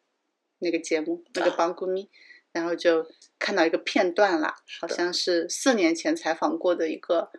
[0.61, 2.09] 那个节目，那个啊帮闺蜜，
[2.53, 7.31] 然后就看到一个片段啦，好的像是四年前采访过的一个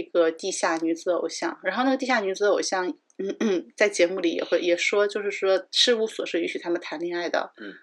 [0.00, 7.74] 一个地下女子偶像，然后那个地下女子偶像，嗯嗯，在节目里也会也说，就是说事务所是允许他们谈恋爱的，嗯，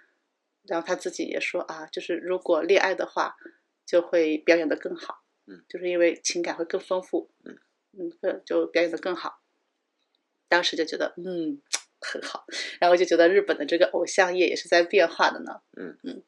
[0.63, 3.35] 然后他自己也说啊，就是如果恋爱的话，
[3.85, 7.57] 就会表演的更好，嗯，就是因为情感会更丰富，嗯。
[7.99, 9.41] 嗯，呃就表演的更好。
[10.47, 11.59] 当时就觉得嗯
[11.99, 12.45] 很好，
[12.79, 15.97] 然后就觉得日本的这个偶像业也是在变化的呢，嗯。
[16.03, 16.21] 嗯，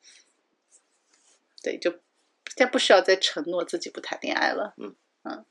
[1.62, 4.95] 对，就现在不需要再承诺自己不谈恋爱了，嗯。
[5.23, 5.45] 嗯，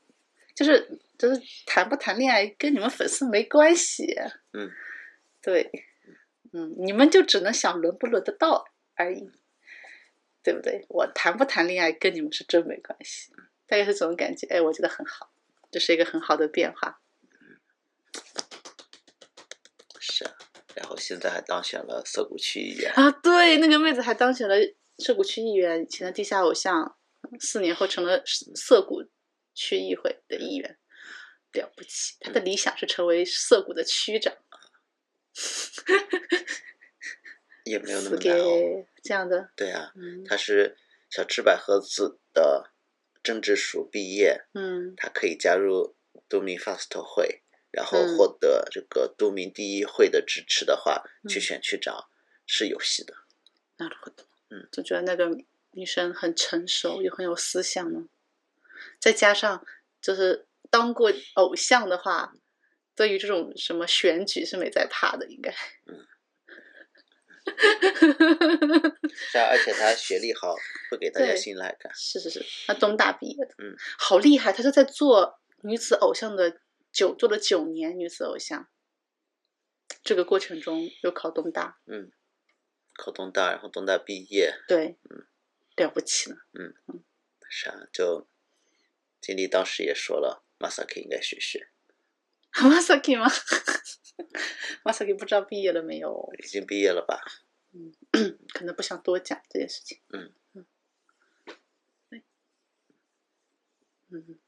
[0.59, 4.13] 就是就是谈不谈恋爱跟你们粉丝没关系，
[4.51, 4.69] 嗯，
[5.41, 5.71] 对，
[6.51, 9.31] 嗯，你们就只能想轮不轮得到而已，
[10.43, 10.85] 对不对？
[10.89, 13.31] 我谈不谈恋爱跟你们是真没关系，
[13.67, 14.47] 大概是这种感觉。
[14.47, 15.31] 哎，我觉得很好，
[15.71, 16.99] 这是一个很好的变化。
[19.97, 20.35] 是啊。
[20.75, 22.91] 然后现在还当选了涩谷区议员。
[22.95, 24.55] 啊，对，那个妹子还当选了
[24.97, 26.97] 涩谷区议员，以前的地下偶像，
[27.39, 29.05] 四年后成了涩谷
[29.58, 30.76] 区议会的议员，
[31.52, 32.16] 了不起。
[32.20, 34.34] 他的理想是成为涩谷的区长，
[37.64, 38.44] 也没有那是么难哦。
[38.44, 40.76] 给这样的，对啊，嗯他是
[41.10, 42.70] 小赤百合子的
[43.22, 45.94] 政治署毕业，嗯他可以加入
[46.28, 52.08] 都民 Fast 会，然后嗯获得这个都民第一会的支持的话，嗯去选区长
[52.46, 53.14] 是有戏的。
[53.78, 54.24] なるほど。
[54.50, 55.36] 嗯，就觉得那个
[55.72, 58.08] 女生很成熟，又很有思想呢。
[58.99, 59.65] 再加上
[60.01, 62.33] 就是当过偶像的话，
[62.95, 65.51] 对于这种什么选举是没在怕的，应该。
[65.85, 66.05] 嗯
[69.11, 70.55] 是啊，而且他学历好，
[70.91, 71.91] 会给大家信赖感。
[71.95, 74.53] 是是是，他东大毕业的，嗯，好厉害！
[74.53, 76.61] 他就在做女子偶像的
[76.91, 78.69] 九，做了九年女子偶像。
[80.03, 82.11] 这个过程中又考东大，嗯，
[82.93, 85.25] 考东大，然后东大毕业，对，嗯，
[85.75, 86.35] 了不起呢。
[87.49, 88.27] 是啊，就
[89.21, 91.69] 经理当时也说了，Masaki 应该学学
[92.53, 93.27] ，Masaki 吗？
[94.83, 96.29] Masaki 不知道毕业了没有？
[96.43, 97.21] 已经毕业了吧？
[97.71, 97.93] 嗯
[98.53, 99.99] 可能不想多讲这件事情。
[100.09, 100.65] 嗯嗯，
[102.09, 102.23] 对，
[104.09, 104.39] 嗯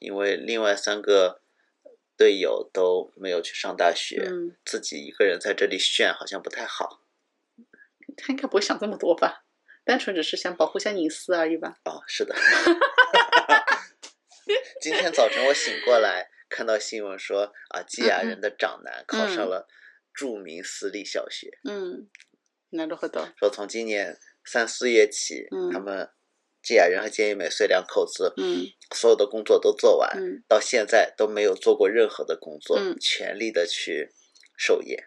[0.00, 1.40] 因为另外三个
[2.16, 7.02] 队友都没有去上大学，嗯，自己一个人在这里炫好像不太好。
[8.16, 9.45] 他应该不会想这么多吧？
[9.85, 11.77] 单纯只是想保护一下隐私而已吧？
[11.85, 12.35] 哦，是的。
[14.81, 19.67] 今天早晨我醒过来，看到新闻说啊，基雅人的长男考上了
[20.13, 22.09] 著名私立小学，嗯，
[22.71, 23.31] なるほど。
[23.37, 26.09] 说从今年三四月起，嗯他们
[26.61, 34.11] 基雅人和菅义美穗两口子，嗯所有的工作都做完，嗯到现在都没有做过任何的工作，嗯全力的去
[34.57, 35.05] 授业。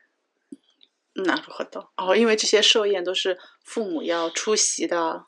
[1.15, 1.91] なるほど。
[1.97, 3.39] 哦，因为这些寿宴都是
[3.70, 5.28] 父母要出席的，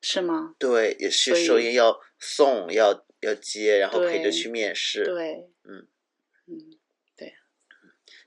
[0.00, 0.54] 是吗？
[0.58, 5.04] 对，也是寿宴要送，要要接，然后陪着去面试。
[5.04, 5.86] 对，嗯
[6.46, 6.78] 嗯，
[7.14, 7.34] 对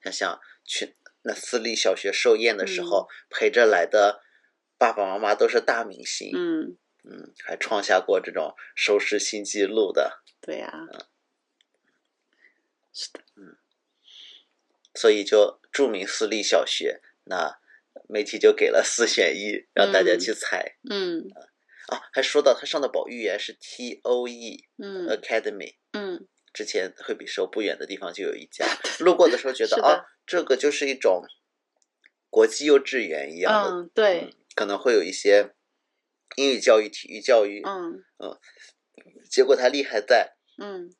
[0.04, 4.22] 想想去那私立小学寿宴的时嗯候，陪着来的
[4.78, 10.72] 爸爸妈妈都是大明星，嗯，嗯还创下过这种收视新纪录的，对呀、
[12.94, 13.58] 是的，嗯
[14.94, 17.60] 所以就著名私立小学，那
[18.10, 20.20] 媒体就给了四选一，让大家嗯。
[20.20, 21.26] 去猜、嗯。
[21.88, 22.02] 啊。
[22.14, 25.08] 还说到他上的保育员是 T O E 嗯。
[25.08, 26.28] Academy，嗯。
[26.54, 28.66] 之前惠比寿不远的地方就有一家，
[29.00, 31.24] 路过的时候觉得啊，这个就是一种
[32.30, 35.54] 国际幼稚园一样的嗯，对，可能会有一些
[36.38, 38.40] 英语教育、体育教育，嗯嗯
[39.30, 40.92] 结果他厉害在嗯。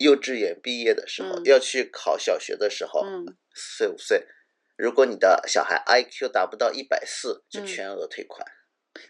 [0.00, 1.44] 幼稚园毕业的时候，嗯。
[1.44, 4.26] 要去考小学的时候，嗯，四岁五岁，
[4.75, 8.45] 如果你的小孩 IQ 达不到一百四，就嗯全额退款，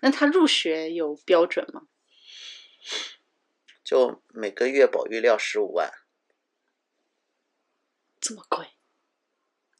[0.01, 1.83] 那他入学有标准吗？
[3.83, 5.91] 就每个月保育料十五万，
[8.19, 8.67] 这么贵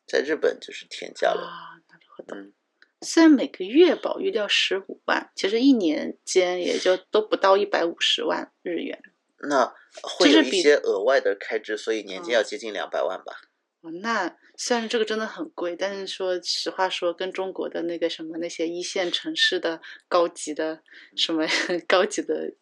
[0.06, 1.48] 在日本就是天价了。
[1.48, 1.82] 啊？
[1.88, 2.36] なるほど。
[2.36, 2.54] 嗯，
[3.02, 9.02] 虽然每个月保育料十五万，其实一年间也就都不到一百五十万日元。
[9.50, 9.74] 那
[10.04, 13.42] 会这是比有一些额外的开支，所以年嗯间要接近两百万吧。
[13.82, 20.84] 哦，那 虽然这个真的很贵，但是说实话说，跟中国的那个什么那些一线城市的高级的
[21.16, 21.48] 什么
[21.88, 22.54] 高级的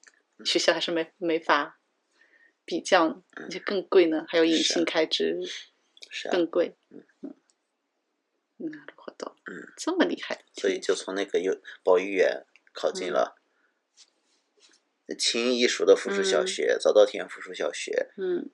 [0.45, 1.79] 学校还是没没法
[2.63, 5.39] 比较呢，而且更贵呢，还有隐是啊性开支
[6.09, 6.75] 是啊，更贵。
[6.89, 7.03] 嗯
[8.59, 9.35] 嗯，なるほど。
[9.45, 13.37] 嗯，这么厉害，所以就从那个幼保育员考进了
[15.17, 18.49] 青艺术的附属小嗯学、早稻田附属小学、嗯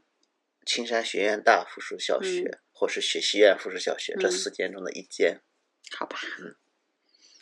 [0.66, 5.43] 青山学院大附属小学，嗯 或是学习院附属小学、这嗯四间中的一间。
[5.99, 6.57] 好吧，嗯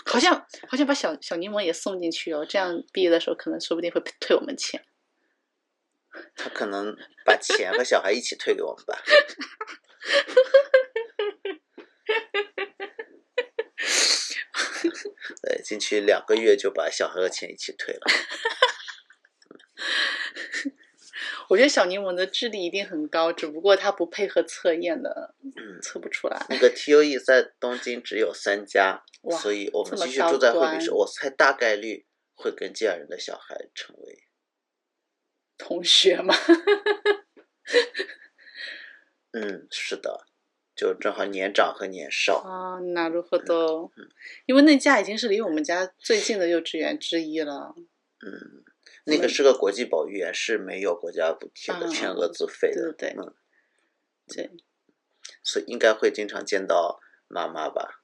[0.05, 4.85] 好像好像把小小柠檬也送进去哦，这样毕业的时候可能说不定会退我们钱。
[6.35, 9.01] 他可能把钱和小孩一起退给我们吧。
[15.42, 18.01] 对，进去两个月就把小孩的钱一起退了。
[21.50, 26.46] 我觉得小柠檬的智力一定很高，只不过他不配合测验的，嗯测不出来。
[26.50, 34.24] 那个 TOE 在东京只有三家，哇所以我们这么高继续住在惠比端寿，我猜大概率会跟这样人的小孩成为。
[35.56, 36.34] 同学嘛，
[39.32, 40.26] 嗯，是的，
[40.76, 42.41] 就正好年长和年少。
[42.41, 43.91] 啊，なるほど。
[44.46, 47.76] 因为那家已经是离我们家最近的幼稚园之一了。
[48.26, 48.65] 嗯，
[49.08, 52.93] 那个是个国际保育园，是没有国家补贴的，啊全额自费的。
[52.93, 53.36] 对对对嗯，
[54.28, 54.52] 对，
[55.43, 58.04] 所以应该会经常见到妈妈吧。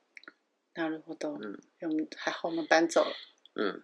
[0.75, 1.37] なるほど。
[1.41, 3.15] 嗯我们还好，我们搬走了。
[3.55, 3.83] 嗯，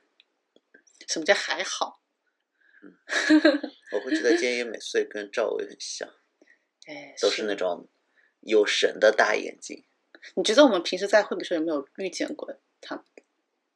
[1.07, 2.01] 什么叫还好？
[3.91, 6.07] 我会觉得菅野美穗跟赵薇很像，
[6.85, 7.55] 哎，都是那。
[7.55, 7.87] 种
[8.41, 9.83] 有神的大眼睛。
[10.35, 13.03] 你觉得我们平时在惠比寿有没有遇见过他们？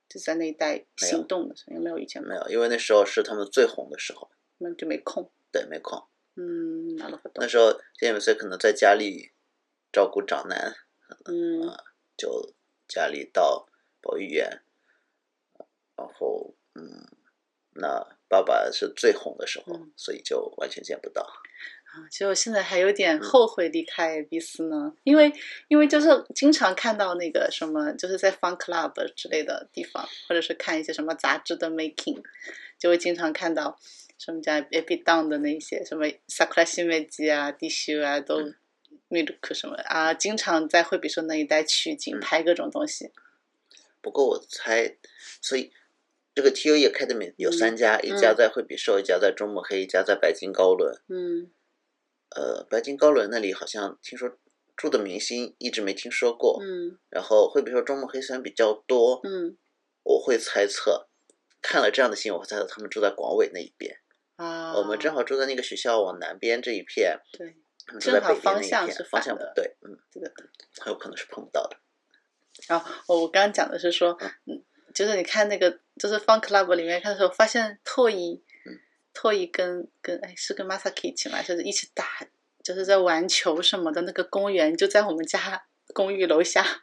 [0.07, 2.29] 就在那一带没有行动的时候有没有遇见过？
[2.29, 5.31] 没有，因为那时候是他们最红的时候，那就没空。
[5.51, 6.03] 对，没空。
[6.35, 7.41] 嗯，なるほど。
[7.41, 9.31] 那时候菅野美穗可能在家里
[9.91, 10.75] 照顾长男，
[11.25, 11.75] 嗯
[12.17, 12.53] 就
[12.87, 13.67] 家里到
[14.01, 14.61] 保育园，
[15.95, 17.05] 然后嗯，
[17.73, 21.27] 那爸爸是最红的时候，嗯所以就完全见不到。
[21.94, 23.20] 啊，其实我现在还有点嗯。
[23.22, 25.32] 后悔离开比斯呢，因为
[25.68, 32.20] 因为就是经常看到那个什么，就是在 fun club 之类的地方，或者是看一些什么杂志的 making，
[32.78, 33.78] 就会经常看到
[34.18, 38.54] 什么叫 epi down 的那些什么 sakura 西美基啊、地修啊，都嗯。
[39.10, 42.20] Milk 什么啊，经常在惠比寿那一带取景嗯。
[42.20, 43.12] 拍各种东西。
[44.00, 44.96] 不过我猜，
[45.40, 45.70] 所以
[46.34, 50.96] 这个 TU Academy 有三家，一家在惠比寿，一家在中目黑，一家在白金高伦。
[51.08, 51.50] 嗯
[52.34, 54.30] 呃，白金高伦那里好像听说
[54.76, 59.56] 住的明星一直没听说过，嗯然后会比如说、中目黑虽然比较多，嗯
[60.02, 61.08] 我会猜测，
[61.62, 63.96] 看了这样的新闻，我会猜测他们住在广尾那一边。
[64.36, 67.54] 啊，我们正好住在那个学校往南边这一片，对
[67.86, 70.32] 他们住在正好北边那一方向片，是方向不对，嗯，这个。
[70.80, 71.76] 很有可能是碰不到的。
[72.68, 74.60] 然后我我刚刚讲的是说，嗯，
[74.92, 78.42] 就是你看那个就是 Fun Club 里面看的时候，发现拓一
[79.14, 82.04] 嗯，拓一跟跟哎是跟 Masaki 一起嘛，就是一起打，
[82.62, 86.82] 就是在玩球什么的，那个公园就在我们家公寓楼下，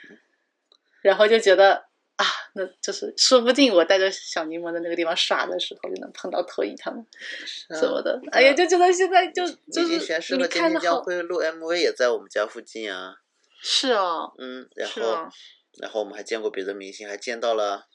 [1.02, 7.04] 然后就觉得啊，那就是说不定我带着小柠檬在那个地方耍的时候，就能碰到拓一他们
[7.46, 11.02] 什么的，哎呀，就觉得现在就就是你师和菅田将看的好。
[11.02, 13.16] 晖录 MV 也在我们家附近啊，
[13.62, 15.30] 是哦，嗯，然后、哦，
[15.78, 17.86] 然后我们还见过别的明星，还见到了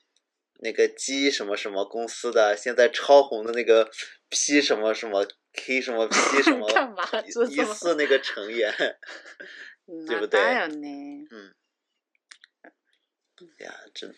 [0.59, 3.91] 那个 G 什么什么公司的现在超红的那个
[4.29, 8.73] P 什么什么 K 什么 P 什么干嘛这疑这么似那个成员，
[10.07, 11.27] 对不对だよね。
[11.31, 11.53] 嗯，
[13.59, 14.15] 呀，真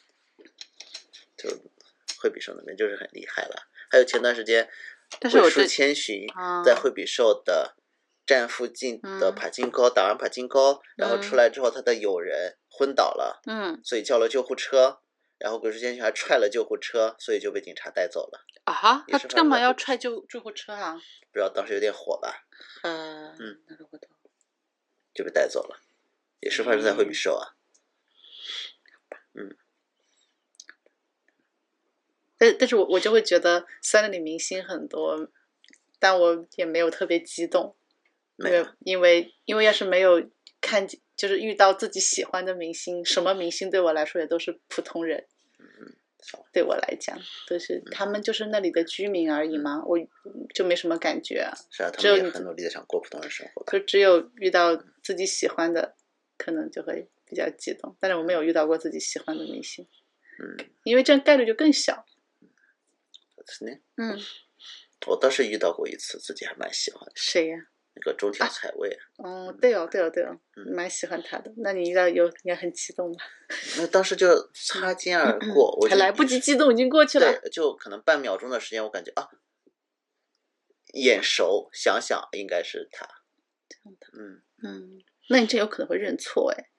[1.37, 1.49] 就
[2.19, 3.67] 惠比寿那边就是很厉害了。
[3.91, 7.75] 还有前段时间，鬼树但是我对千寻啊在惠比寿的
[8.27, 15.01] 站附近的嗯帕金高打完帕金高，然后出嗯来之后，他的友人昏倒了，嗯所以叫了救护车。
[15.39, 18.45] 然后鬼树千寻还踹了救护车，所以就被警察带走了。
[18.65, 20.95] 啊哈，他也是发干嘛要生在惠比踹救救护车啊？
[21.31, 22.47] 不知道当时有点火吧，
[22.83, 24.09] 呃，嗯，なるほど。
[25.13, 25.81] 就被带走了。
[26.41, 27.57] 也是发生在惠比寿啊。
[29.33, 29.57] 嗯，
[32.37, 35.31] 但但是我我就会觉得，虽然那里明星很多，
[35.99, 37.77] 但我也没有特别激动，
[38.37, 45.28] 因为没有因为因为要是没有看见， 就是遇到自己喜欢的明星，什么明星对我来说也都是普通人。
[46.22, 49.98] 少对我来讲，都是他们就是那里的居民而已嘛，我
[50.54, 51.52] 就没什么感觉啊。
[51.72, 53.72] 是啊，他只有你们也很努力的想过普通人生活吧。
[53.72, 55.96] 就只有遇到自己喜欢的，
[56.38, 57.96] 可能就会比较激动。
[58.00, 59.88] 但是我没有遇到过自己喜欢的明星，
[60.40, 62.06] 嗯，因为这样概率就更小。
[63.48, 64.20] 是呢，嗯，
[65.08, 67.58] 我倒是遇到过一次，自己还蛮喜欢的，谁呀、
[68.02, 68.90] 那个中田彩未。
[69.18, 71.52] 哦，对哦，对哦，对哦，嗯蛮喜欢他的。
[71.58, 73.24] 那你应该有应该很激动吧？
[73.78, 77.40] 那当时就擦肩而过，我还来不及激动，已经过去了。
[77.42, 79.30] 对，就可能半秒钟的时间，我感觉啊，
[80.94, 83.06] 眼熟，想想应该是他。
[84.14, 86.70] 嗯，嗯，那你这有可能会认错哎。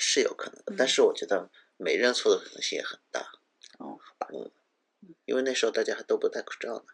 [0.00, 3.20] 是有可能的，但嗯是我觉得没认错的可能性也很大，
[3.78, 4.28] 哦，好吧。
[5.24, 6.84] 因为那时候大家还都不戴口罩呢。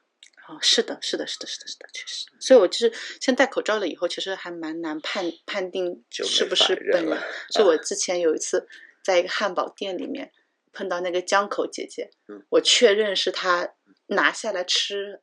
[0.49, 2.27] 哦，是的，是的，是的，是的，是的，确实。
[2.39, 7.19] 所以我就是现在戴口罩了以后，其实还蛮难判判定就是不是本人。
[7.51, 8.69] 所以我之前有一次
[9.03, 10.33] 在一个汉堡店里面
[10.73, 13.75] 碰到那个江口姐姐，嗯我确认是她
[14.09, 15.23] 拿下来吃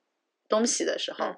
[0.50, 1.38] 东西的时候、嗯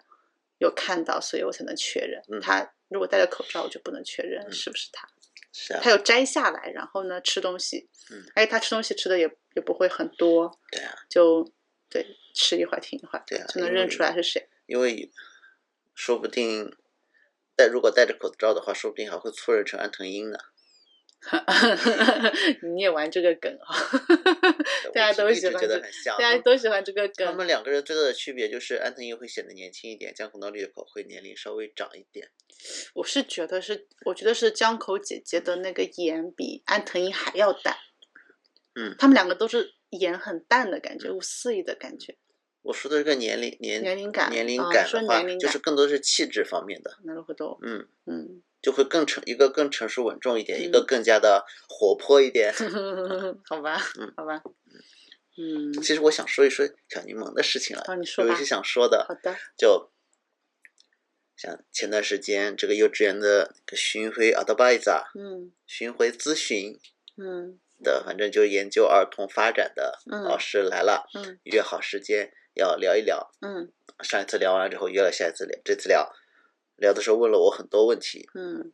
[0.60, 2.22] 有看到，所以我才能确认。
[2.30, 5.06] 嗯她如果戴着口罩，我就不能确认嗯是不是她。
[5.52, 11.52] 是啊她，有摘下来，然后呢吃东西，嗯而且她吃东西吃的也也不会很多，对啊，就
[11.94, 14.50] 对吃一会儿停一会儿，对啊就能认出来是谁。
[14.66, 15.12] 因为
[15.94, 16.76] 说不定
[17.56, 20.40] 戴如果戴着口罩的话，说不定还会错认成安藤樱呢。
[22.76, 23.78] 你也玩这个梗啊？
[24.94, 25.56] 大家都喜欢。
[26.18, 27.48] 大家都喜欢这个梗他们。
[27.48, 32.30] 两个人最大的区别就是安藤英会显得年轻一点，江口闹绿口会年龄稍微长一点。
[32.96, 37.78] 我是觉得是，我觉得是江口姐姐的那个眼比安藤英还要淡。
[38.76, 42.17] 嗯他们两个都是颜很淡的感觉，五四一的感觉。
[42.63, 47.59] 我说的这个年龄年年龄感年龄啊说感的话，年龄感就是更多是气质方面的，なるほど。
[47.63, 52.53] 嗯，嗯，就会更成一个更成熟稳重一点，嗯一个更加的活泼一点。
[53.45, 54.43] 好吧嗯，好吧。
[55.39, 58.45] 嗯，其实我想说一说小柠檬的事情了，哦，你说吧有一些。
[58.45, 59.37] 想说的好，的。
[59.57, 59.91] 就
[61.37, 66.77] 像前段时间这个幼稚园的那个巡回 advisor 嗯巡回咨询
[67.17, 73.30] 嗯 的，反正就研究儿童发展的嗯老师来了，嗯约好时间要聊一聊。
[73.42, 76.12] 嗯上一次聊完了之后约了下一次聊，这次聊
[76.78, 78.74] 聊的时候问了我很多问题，嗯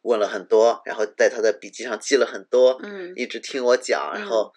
[0.00, 4.50] 问了很多，然后在他的笔记上记了很多，嗯一直听我讲，嗯然后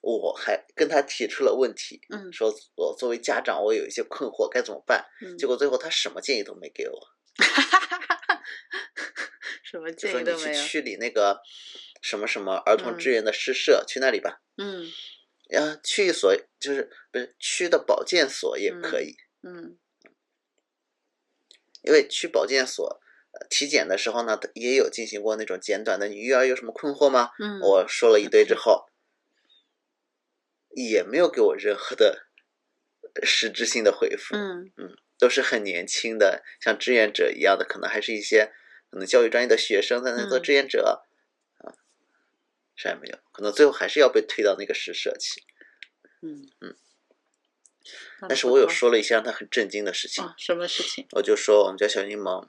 [0.00, 5.36] 我还跟他提出了问题，嗯说我作为家长我有一些困惑该怎么办，嗯。
[5.36, 6.98] 结果最后他什么建议都没给我，
[9.62, 10.48] 什么建议都没有。
[10.48, 11.38] 你去区里那个
[12.00, 14.40] 什么什么儿童志愿的诗社，去那里吧。
[14.56, 14.86] 嗯
[15.50, 19.76] 呀，区一所就是不是区的保健所也可以，嗯
[21.82, 23.00] 因为区保健所。
[23.32, 27.30] 呃体检的时候呢，也有进行过那种简短的，你育儿有什么困惑吗？
[27.38, 27.60] 嗯。
[27.60, 28.86] 我说了一堆之 后，
[30.74, 32.26] 也没有给我任何的
[33.14, 38.52] 呃实质性的回复，嗯嗯都是很年轻的，像志愿者一样的，可能还是一些
[38.90, 40.98] 可能教育专业的学生在那做嗯志愿者，啊，
[42.80, 45.42] 啥也没有，可能最后还是要被推到那个实社去。
[46.22, 46.76] 嗯嗯。
[48.28, 52.48] 但是我有说了一些让他很震惊的事情，啊，什么事情我就说我们家小柠檬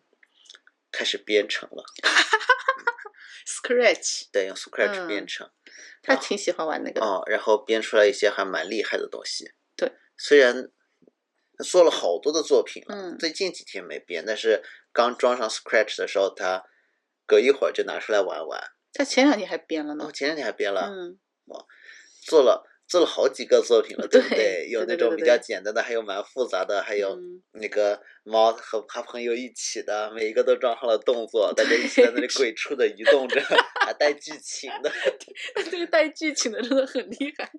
[0.92, 1.84] 开始编程了？
[3.46, 5.50] Scratch，对，用 Scratch 嗯编程。
[6.04, 7.06] 他挺喜欢玩那个的。
[7.06, 9.52] 哦，然后编出来一些还蛮厉害的东西。
[9.76, 10.70] 对，虽然
[11.64, 14.64] 做了好多的作品了，嗯最近几天没编，但是
[14.94, 16.64] 刚装上 Scratch 的时候，他
[17.26, 18.72] 隔一会儿就拿出来玩玩。
[18.94, 20.12] 他前两天还编了呢哦。
[20.12, 21.20] 前两天还编了，嗯
[22.28, 33.42] 做了做了好几个作品了， 对不对有那种比较简单的，还有蛮复杂的，还有嗯那个猫和他朋友一起的，每一个都装上了动作，大家一起在那里鬼畜的移动着，
[33.86, 34.92] 还带剧情的。
[35.72, 37.50] 这个带剧情的真的很厉害。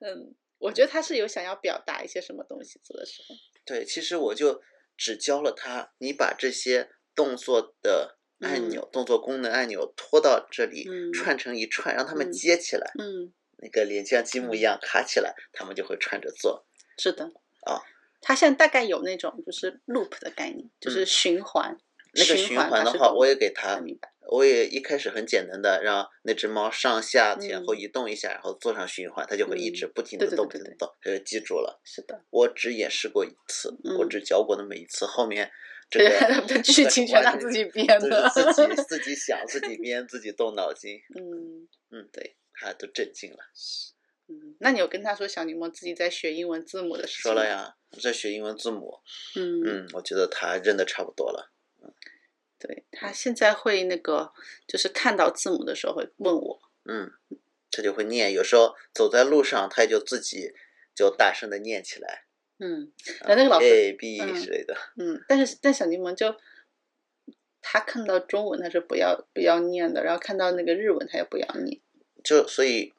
[0.00, 3.34] 嗯，我觉得他是有想要表达一些什么东西做的时候。
[3.64, 4.60] 对，其实我就
[4.96, 16.66] 只教了他，你把这些动作的按钮、动作功能按钮拖到这里，嗯串成一串，让他们嗯接起来，嗯，那个连像积木一样卡起来，他们就会串着做。
[16.98, 17.24] 是的。
[17.66, 17.80] 啊，
[18.20, 21.78] 它现在大概有那种就是 loop 的概念，就是嗯循环。
[22.16, 24.08] 那个循环的话，我也给他的明白。
[24.30, 31.80] 我也一开始很简单的让那只猫上下前后嗯移动一下，然后做上循环，它就会一嗯直不停对的动，动，它就记住了。
[31.84, 35.50] 是的，我只演示过一次，我嗯只教过那么一次，后面
[35.90, 36.10] 这个
[36.48, 38.28] 对剧情全他自己编的。
[38.30, 43.38] 自己 自己想、自己编、自己动脑筋，嗯，嗯，对，他都震惊了。
[43.38, 43.92] 嗯
[44.26, 47.46] 嗯，那你有跟他说小柠檬自己在学英文字母的事情说了。
[47.46, 49.00] 呀，我在学英文字母。
[49.36, 51.52] 嗯，嗯，我觉得他认的差不多了。
[52.58, 54.32] 对他现在会那个，
[54.66, 56.62] 就是看到字母的时候会问我。
[56.86, 57.12] 嗯，
[57.70, 60.54] 他就会念，有时候走在路上，他就自己
[60.94, 62.23] 就大声的念起来
[62.58, 64.76] 嗯，然后那个老师，，A B 嗯之类的。
[64.96, 66.34] 嗯，但是但小柠檬就
[67.60, 71.80] 他看到中文他是不要不要念的，然后看到那个日文他也不要念。
[72.22, 72.92] 就所以，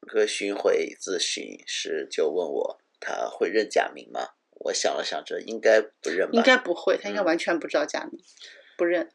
[0.00, 4.30] 那个巡回咨询师就问我，他会认假名吗？
[4.60, 6.32] 我想了想着，应该不认吧。
[6.32, 8.20] 应该不会，他应该嗯完全不知道假名，
[8.76, 9.08] 不认。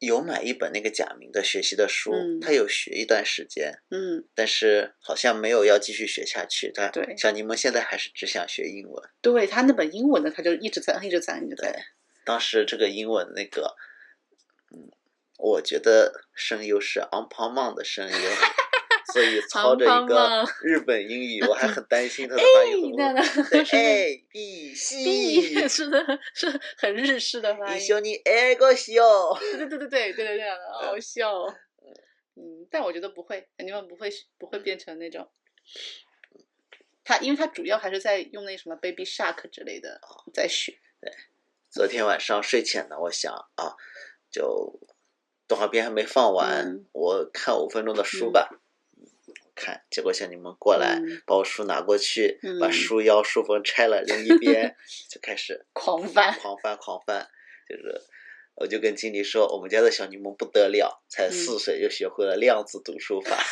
[0.00, 6.72] 有买一本那个假名的学习的书，嗯他有学一段时间，嗯，但是好像没有要继续学下去。
[6.72, 9.10] 他对小柠檬现在还是只想学英文。
[9.20, 11.84] 对他那本英文的他就一直在一直在一直在。
[12.24, 13.76] 当时这个英文那个，
[14.72, 14.90] 嗯，
[15.38, 18.14] 我觉得声优是 on p o m a n 的声优，
[19.13, 23.49] 所以操 着一 Anpanman 个 日本英语，我还很担心他的发音那怎么。
[23.49, 27.77] 对那是 A B C， B 是的，是很日式的发音。
[27.77, 29.39] 一緒に英語しよう。
[29.39, 31.55] 对对对对对对对，好好笑哦。
[32.35, 35.29] 嗯，但我觉得不会，你们不会不会变成那种。
[37.03, 40.01] 他因为他主要还是在用那什么 Baby Shark 之类的
[40.33, 40.77] 在学。
[41.69, 43.75] 昨天晚上睡前呢，我想啊，
[44.31, 44.79] 就
[45.47, 48.49] 动画片还没放完，嗯我看五分钟的书吧。
[49.60, 54.74] 看，结果小柠檬过来，嗯把我书拿过去，把嗯书腰、书封拆了扔一边，
[55.10, 57.28] 就开始狂翻狂翻狂翻，
[57.68, 58.00] 就是。
[58.56, 63.34] 我就跟经理说，我们家的小柠檬不得了，才嗯四岁就学会了量子读书法。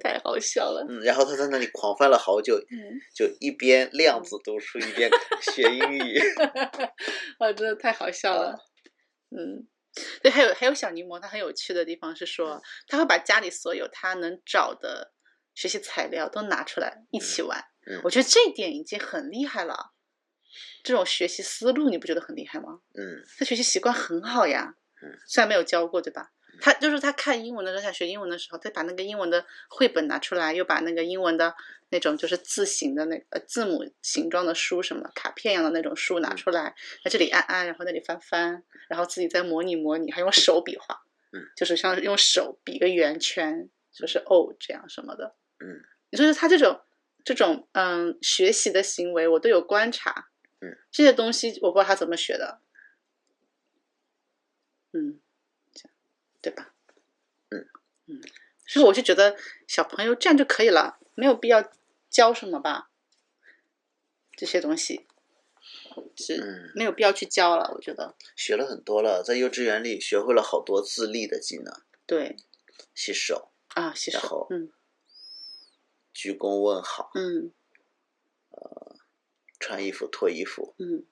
[0.00, 0.86] 太好笑了。
[0.88, 5.10] 嗯，然后他在那里狂翻了好久，嗯，就一边量子读书一边
[5.52, 6.18] 学英语。
[7.38, 8.56] 哇，真的太好笑了。
[9.36, 9.68] 嗯，
[10.22, 15.12] 对，还有还有小柠檬，它很有趣的地方是说，他会把家里所有他能找的
[15.54, 17.58] 学习材料都拿出来一起玩。
[17.86, 19.92] 嗯我觉得这一点已经很厉害了。
[20.84, 22.80] 这种学习思路，你不觉得很厉害吗？
[22.94, 24.74] 嗯他学习习惯很好呀。
[25.02, 26.30] 嗯，虽然没有教过，对吧？
[26.60, 31.54] 他就是他看英文的时候，想学英文的时候，他把那个英文的绘本拿出来，又把那个英文的
[31.88, 41.02] 那种就是字形的那个呃字母形状的书，什么卡片一样的那种书拿出来，在这里按按，然后那里翻翻，然后自己再模拟模拟，还用手比划，
[41.32, 46.80] 嗯，就是像用手比个圆圈，就是哦这样什么的，嗯，你说他这种
[47.24, 50.28] 这种嗯学习的行为，我都有观察，
[50.60, 52.60] 嗯，这些东西我不知道他怎么学的，
[54.92, 55.19] 嗯，
[56.40, 56.72] 对吧？
[57.50, 57.68] 嗯
[58.06, 58.20] 嗯，
[58.66, 59.36] 所以我就觉得
[59.66, 61.70] 小朋友这样就可以了，没有必要
[62.08, 62.90] 教什么吧，
[64.36, 65.06] 这些东西
[66.16, 68.14] 是嗯，没有必要去教了，我觉得。
[68.34, 72.36] 学了很多了，在幼稚园里学会了好多自立的技能，对。
[72.94, 74.72] 洗手、啊，洗手，嗯。
[76.12, 77.52] 鞠躬问好、嗯。
[79.58, 81.04] 穿衣服、脱衣服、嗯，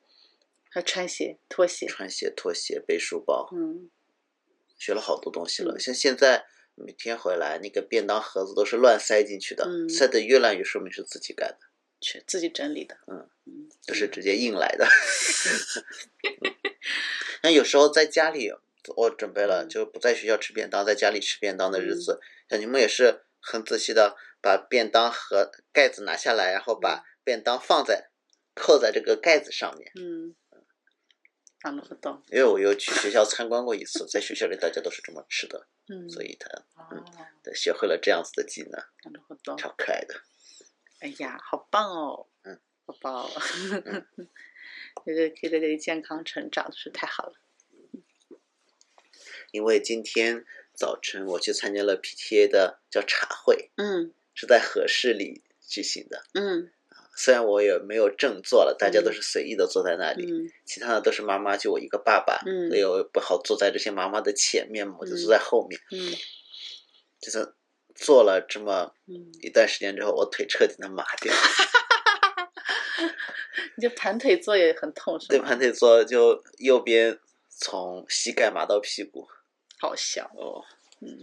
[0.71, 3.91] 还穿鞋、脱鞋，穿鞋、脱鞋、背书包，嗯
[4.79, 5.75] 学了好多东西了。
[5.75, 5.81] 嗯。
[5.81, 11.59] 像现在每天回来，那个便当盒子都是乱塞进去的，嗯塞得越乱越说明是自己干的，
[12.01, 13.29] 去自己整理的，嗯。
[13.47, 14.87] 嗯，不是直接硬来的。
[17.43, 18.53] 那有时候在家里，
[18.97, 19.69] 我准备了，嗯。
[19.69, 28.11] 就不在学校吃便当，在家里吃便当的日子，小柠檬也是很仔细的把便当盒盖子拿下来，然后把便当放在
[28.55, 29.91] 扣在这个盖子上面。
[29.95, 30.35] 嗯，
[31.68, 37.06] なるほど，因为我有去学校参观过一次，在学校里大家都是这么吃的，嗯，所以他哦，
[37.42, 38.72] 对学会了这样子的技能，
[39.04, 39.56] なるほど。
[39.58, 40.22] 超可爱的。
[41.00, 42.28] 哎呀，好棒哦！
[42.44, 43.30] 嗯，宝宝，
[45.06, 47.36] 觉得可以在这里健康成长，真是太好了。
[49.52, 56.24] 因为今天早晨我去参加了 PTA 的叫茶会，嗯是在合适里举行的。
[56.34, 56.72] 嗯
[57.19, 65.81] 虽然我也没有正坐了，大家都是随意的坐在那里，嗯其他的都是妈妈，就我一个爸爸，嗯所以我也不好坐在这些妈妈的前面嘛，我就嗯坐在后面。
[65.91, 66.15] 嗯
[67.21, 67.53] 就是
[67.97, 71.35] 坐了这么嗯，一段时间之后，我腿彻底的麻掉。
[73.75, 75.29] 你就盘腿坐也很痛是吗？
[75.31, 79.27] 对，盘腿坐就右边从膝盖麻到屁股。
[79.81, 80.31] 好笑。
[80.37, 80.63] 哦，
[81.01, 81.19] 嗯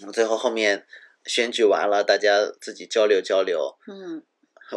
[0.00, 0.84] 嗯最后后面
[1.26, 4.22] 选举完了，大家自己交流交流，嗯，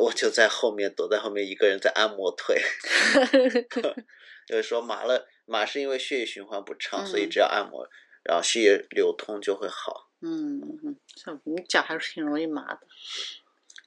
[0.01, 2.61] 我就在后面躲在后面一个人在按摩腿。
[4.47, 7.87] 就是说麻了，麻是因为血液循环不畅，所以嗯只要按摩，
[8.23, 10.09] 然后血液流通就会好。
[10.21, 12.81] 嗯嗯，像你脚还是挺容易麻的。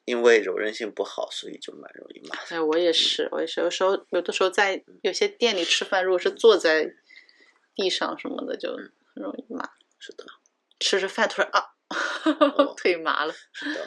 [0.05, 2.37] 因为柔韧性不好，所以就蛮容易麻。
[2.49, 6.93] 哎，我也是，我也是，有时候有的时候在有些店里吃饭，如果是坐在
[7.77, 9.71] 地上什么的，就很容易麻。
[10.01, 10.25] 是的，
[10.81, 11.72] 吃着饭突然啊，
[12.77, 13.35] 腿麻了。
[13.53, 13.87] 是的，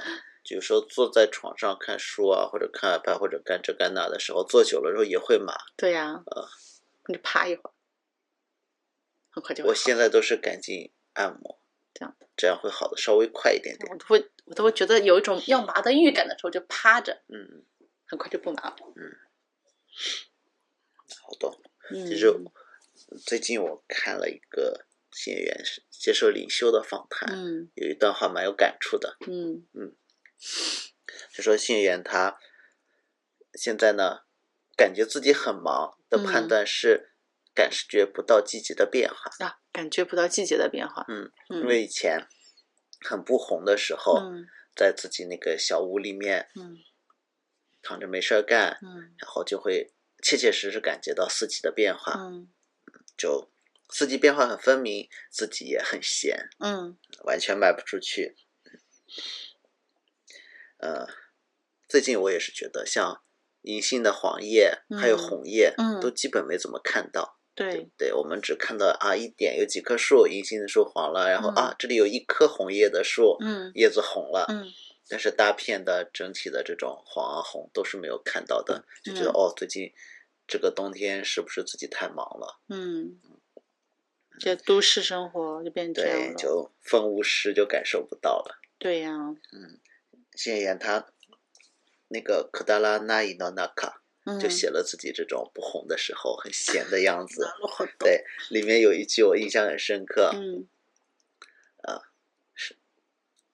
[0.50, 5.54] 有时候坐在床上看书啊，或者看 iPad 或者干这干那的时候，坐久了之后也会麻。
[5.76, 6.48] 对呀、呃
[7.08, 7.74] 你就趴一会儿，
[9.30, 11.60] 很快就我现在都是赶紧按摩，
[11.94, 13.92] 这样这样会好的稍微快一点点。
[13.92, 17.64] 我都会我都会觉得有一种要麻的预感的时候，就趴着，嗯，
[18.08, 18.76] 很快就不麻了。
[21.22, 21.62] 好懂。
[21.92, 22.34] 嗯，其实
[23.24, 27.72] 最近我看了一个新演员是接受领袖的访谈，嗯。
[27.76, 29.66] 有一段话蛮有感触的，嗯。
[29.74, 29.96] 嗯。
[31.34, 32.38] 就说新演员他
[33.54, 34.26] 现在呢，
[34.76, 36.48] 感觉自己很忙的判嗯。
[36.50, 37.14] 断是
[37.54, 41.06] 感觉不到季节的变化，啊，感觉不到季节的变化。
[41.08, 42.28] 嗯，嗯，因为以前
[43.00, 44.46] 很不红的时候，嗯
[44.76, 46.76] 在自己那个小屋里面嗯
[47.82, 52.50] 躺着没事儿干，嗯然后就会切切实实感觉到四季的变化，嗯。
[53.16, 53.50] 就
[53.90, 58.36] 四季变化很分明，自己也很闲，嗯完全卖不出去。
[60.78, 61.08] 呃，
[61.88, 63.24] 最近我也是觉得，像
[63.62, 67.40] 银杏的黄叶还有嗯红叶，嗯都基本没怎么看到。
[67.56, 74.66] 对，对，我们只看到啊一点有几棵树，银杏的树黄了，然后、嗯啊这里有一棵红叶的树，嗯叶子红了，嗯
[75.08, 79.94] 但是大片的整体的这种黄啊红都是没有看到的，就觉得、嗯哦，最近
[80.46, 82.60] 这个冬天是不是自己太忙了？
[82.68, 83.22] 嗯，
[84.39, 86.35] 这都市生活就变这样对，了。
[86.35, 88.59] 就风无湿就感受不到了。
[88.79, 89.13] 对呀，
[90.35, 91.07] 谢演员他
[92.09, 97.43] 那个可达拉那伊诺纳卡嗯，就写了自己这种不红的时候很闲的样子。
[97.43, 100.69] なるほ ど对，里面有一句我印象很深刻，嗯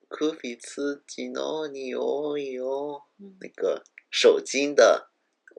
[0.08, 5.10] 可比自己诺尼哦哟，嗯那个手巾的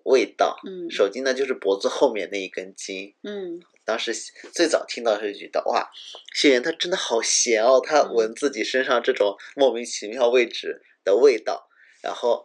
[0.05, 0.57] 味道。
[0.65, 3.13] 嗯手巾呢，就是脖子后面那一根筋。
[3.23, 4.12] 嗯 当时
[4.52, 5.90] 最早听到是觉得哇，
[6.34, 11.68] 谢元他真的好闲哦，他嗯闻自己身上这种莫名其妙位置的味道。
[12.02, 12.42] 然后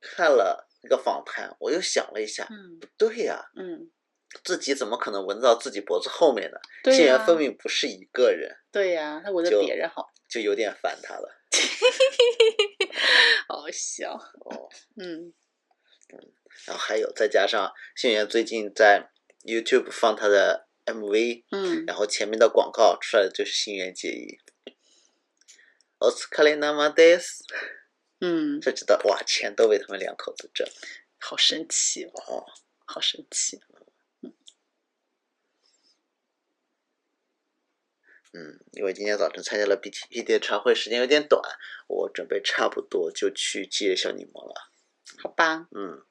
[0.00, 3.90] 看了那个访谈，我又想了一下，嗯不对呀、嗯，
[4.44, 6.58] 自己怎么可能闻到自己脖子后面呢？
[6.84, 11.28] 对谢元分明不是一个人，对呀，他闻着就别人好，就有点烦他了。
[13.48, 14.12] 好笑。
[14.12, 15.32] 哦，嗯
[16.66, 19.10] 然后还有再加上谢元最近在
[19.44, 24.39] YouTube 放他的 MV，嗯然后前面的广告出来的就是新垣结衣。
[25.99, 27.43] お疲れ様です。
[28.19, 30.67] 嗯，就知道哇，钱都被他们两口子挣
[31.19, 32.45] 好生气哦，哦。
[32.85, 33.59] 好生气。
[38.33, 41.41] 嗯，因为今天早晨参加了 BTP 的茶会，时间有点短，
[41.87, 44.71] 我准备差不多就去接小柠檬了。
[45.23, 46.05] 好吧，嗯，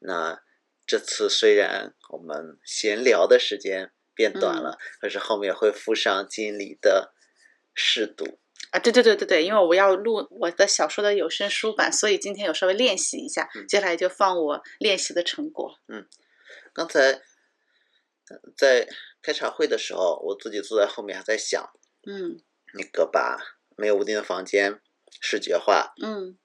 [0.00, 0.42] 那
[0.89, 7.13] 这次虽然我们闲聊的时间变短了，可是后面会附上经理的
[7.75, 8.39] 试读。
[8.71, 15.79] 啊，对对对对对，因为我要录我的小说的有声书版，所以今天有稍微练习一下，嗯接下来就放我练习的成果。
[15.87, 16.07] 嗯
[16.73, 17.21] 刚才呃
[18.57, 18.87] 在
[19.21, 21.71] 开茶会的时候，我自己坐在后面还在想，
[22.07, 22.41] 嗯
[22.73, 23.37] 那个把
[23.77, 24.81] 没有屋顶的房间
[25.21, 26.35] 视觉化，嗯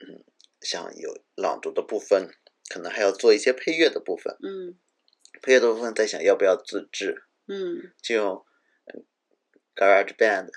[0.00, 0.24] 嗯
[0.60, 2.28] 像有朗读的部分，
[2.68, 4.36] 可能还要做一些配乐的部分。
[4.42, 4.78] 嗯
[5.42, 8.44] 配乐的部分在想要不要自制，嗯就用
[8.86, 9.04] 嗯
[9.76, 10.50] Garage Band，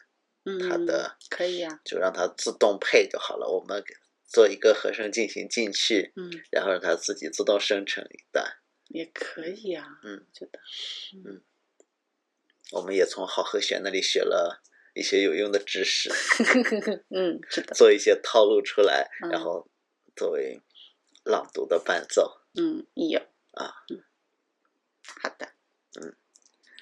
[0.43, 3.47] 嗯，它的可以啊，就让它自动配就好了。
[3.47, 3.93] 我们给
[4.28, 8.57] 做一个和声进行进去，嗯，然后让它自己自动生成一段。
[8.88, 10.59] 也可以啊，嗯我觉得，
[12.72, 14.62] 我们也从好和弦那里学了
[14.95, 16.09] 一些有用的知识，
[17.14, 19.70] 嗯，是的，做一些套路出来，嗯然后
[20.16, 20.59] 作为
[21.24, 22.41] 朗读的伴奏。
[22.55, 23.19] 嗯，有
[23.51, 24.03] 啊，嗯，
[25.22, 25.47] 好的，
[25.99, 26.15] 嗯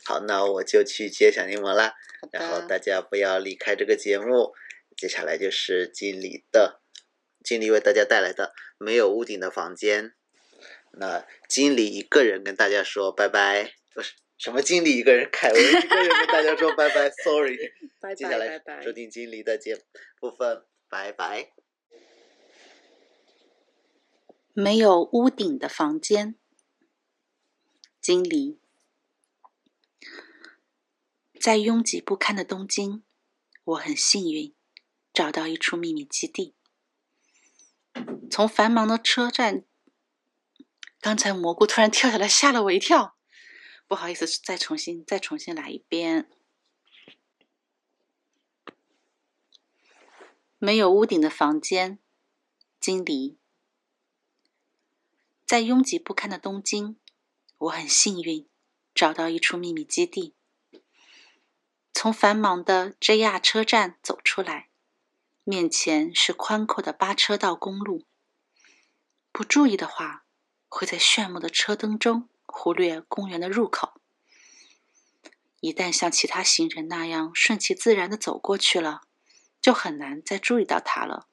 [0.05, 1.93] 好，那我就去接小柠檬啦。
[2.31, 4.53] 然后，大家不要离开这个节目。
[4.97, 6.81] 接下来就是经理的，
[7.43, 10.13] 经理为大家带来的没有屋顶的房间。
[10.91, 17.57] 那经理一个人跟大家说拜拜，不是什么经理一个人，凯文一个人跟大家说拜拜，sorry。
[18.01, 18.91] 拜接下来收。
[18.91, 19.77] 听经理的节
[20.19, 21.53] 部分，拜拜。
[24.53, 26.35] 没有屋顶的房间。
[28.01, 28.59] 经理
[31.39, 33.03] 在拥挤不堪的东京，
[33.63, 34.53] 我很幸运
[35.13, 36.55] 找到一处秘密基地。
[38.31, 39.65] 从繁忙的车站，
[40.99, 43.17] 刚才蘑菇突然跳下来，吓了我一跳。
[43.87, 46.29] 不好意思，再重新，再重新来一遍。
[50.59, 51.97] 没有屋顶的房间，
[52.79, 53.38] 经理
[55.49, 56.95] 在拥挤不堪的东京，
[57.57, 58.47] 我很幸运
[58.93, 60.35] 找到一处秘密基地。
[61.91, 64.69] 从繁忙的 JR 车站走出来，
[65.43, 68.05] 面前是宽阔的八车道公路。
[69.31, 70.23] 不注意的话，
[70.67, 73.99] 会在炫目的车灯中忽略公园的入口。
[75.61, 79.01] 一旦像其他行人那样顺其自然的走过去了，
[79.59, 81.27] 就很难再注意到它了。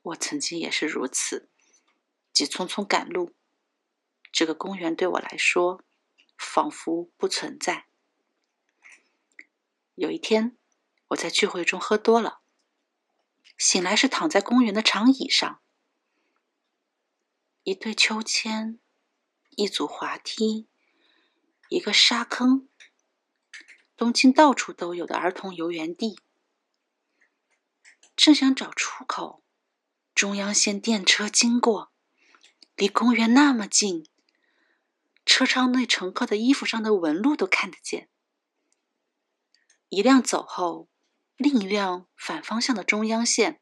[0.00, 1.50] 我曾经也是如此，
[2.34, 3.32] 急匆匆赶路。
[4.30, 5.82] 这个公园对我来说，
[6.36, 7.86] 仿佛不存在。
[9.94, 10.58] 有一天，
[11.08, 12.40] 我在聚会中喝多了，
[13.56, 15.62] 醒来是躺在公园的长椅上，
[17.62, 18.80] 一对秋千，
[19.50, 20.66] 一组滑梯，
[21.68, 22.68] 一个沙坑，
[23.96, 26.18] 东京到处都有的儿童游园地。
[28.16, 29.44] 正想找出口，
[30.12, 31.92] 中央线电车经过，
[32.76, 34.08] 离公园那么近，
[35.24, 38.08] 车窗内乘客的衣服上的纹路都看得见。
[39.88, 40.88] 一辆走后，
[41.36, 43.60] 另一辆反方向的中央线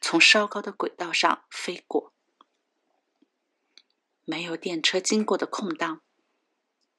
[0.00, 2.14] 从稍高的轨道上飞过。
[4.24, 6.02] 没有电车经过的空档，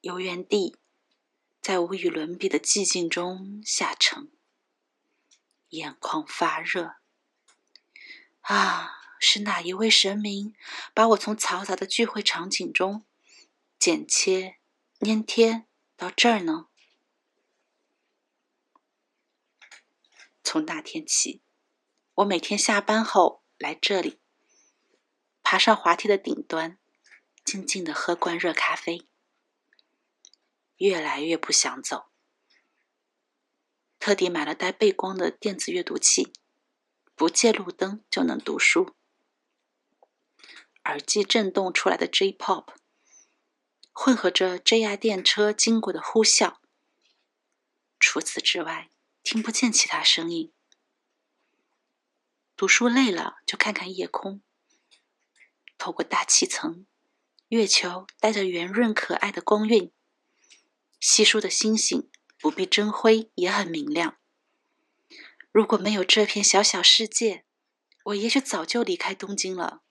[0.00, 0.76] 游园地
[1.62, 4.30] 在无与伦比的寂静中下沉，
[5.68, 6.96] 眼眶发热。
[8.40, 10.54] 啊，是哪一位神明
[10.94, 13.04] 把我从嘈杂的聚会场景中
[13.78, 14.56] 剪切、
[15.00, 16.68] 粘贴到这儿呢？
[20.42, 21.42] 从那天起，
[22.14, 24.18] 我每天下班后来这里，
[25.42, 26.78] 爬上滑梯的顶端，
[27.44, 29.06] 静静的喝罐热咖啡。
[30.78, 32.06] 越来越不想走，
[33.98, 36.32] 特地买了带背光的电子阅读器，
[37.14, 38.96] 不借路灯就能读书。
[40.84, 42.74] 耳机震动出来的 J-pop，
[43.92, 46.56] 混合着 JR 电车经过的呼啸。
[47.98, 48.90] 除此之外。
[49.22, 50.50] 听不见其他声音。
[52.56, 54.42] 读书累了，就看看夜空。
[55.76, 56.86] 透过大气层，
[57.48, 59.92] 月球带着圆润可爱的光晕。
[60.98, 64.18] 稀疏的星星不必争辉，也很明亮。
[65.52, 67.44] 如果没有这片小小世界，
[68.04, 69.82] 我也许早就离开东京了。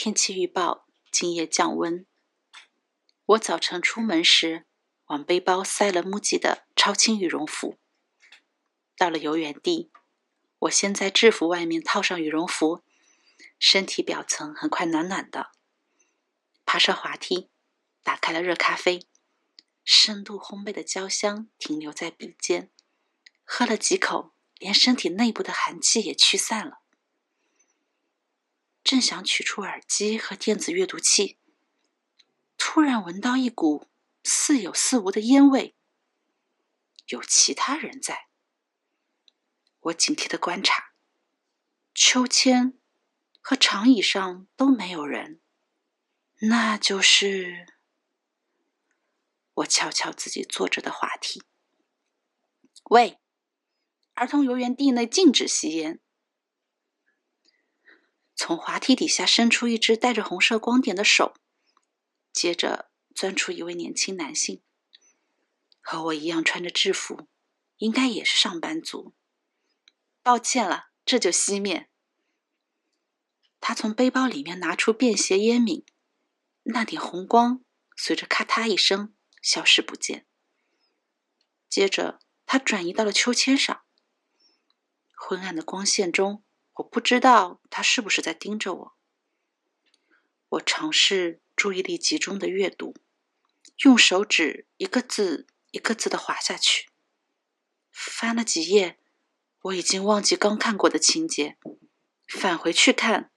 [0.00, 2.06] 天气预报：今夜降温。
[3.26, 4.64] 我早晨出门时，
[5.06, 7.80] 往背包塞了 MUJI 的超轻羽绒服。
[8.96, 9.90] 到了游园地，
[10.60, 12.84] 我先在制服外面套上羽绒服，
[13.58, 15.50] 身体表层很快暖暖的。
[16.64, 17.50] 爬上滑梯，
[18.04, 19.08] 打开了热咖啡，
[19.84, 22.70] 深度烘焙的焦香停留在鼻尖。
[23.42, 26.82] 喝了几口，连身体内部的寒气也驱散了。
[28.88, 31.38] 正想取出耳机和电子阅读器。
[32.56, 33.86] 突然闻到一股
[34.24, 35.76] 似有似无的烟味，
[37.08, 38.28] 有其他人在。
[39.78, 40.94] 我警惕的观察，
[41.94, 42.78] 秋千
[43.42, 45.42] 和长椅上都没有人，
[46.40, 47.66] 那就是
[49.52, 51.42] 我悄悄自己坐着的滑梯。
[52.84, 53.18] 喂，
[54.14, 56.00] 儿童游园地内禁止吸烟。
[58.38, 61.34] 从滑梯底下伸出一只带着红色光点的手。
[62.32, 64.62] 接着钻出一位年轻男性，
[65.80, 67.28] 和我一样穿着制服，
[67.78, 69.12] 应该也是上班族。
[70.22, 71.90] 抱歉了，这就熄灭。
[73.58, 75.84] 他从背包里面拿出便携烟皿，
[76.62, 77.64] 那点红光
[77.96, 80.28] 随着咔嗒一声消失不见。
[81.68, 83.82] 接着他转移到了秋千上，
[85.16, 86.44] 昏暗的光线中，
[86.78, 88.96] 我不知道他是不是在盯着我。
[90.48, 91.40] 我尝试。
[91.58, 92.94] 注意力集中的阅读，
[93.78, 96.88] 用手指一个字一个字的划下去。
[97.90, 99.00] 翻了几页，
[99.62, 101.58] 我已经忘记刚看过的情节，
[102.28, 103.32] 返回去看，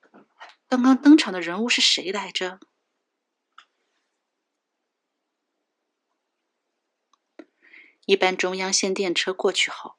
[0.68, 2.60] 刚刚登场的人物是谁来着？
[8.06, 9.98] 一班中央线电车过去后，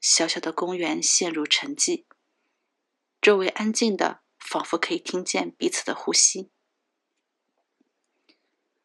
[0.00, 2.04] 小小的公园陷入沉寂，
[3.20, 6.50] 周围安静的，仿佛可以听见彼此的呼吸。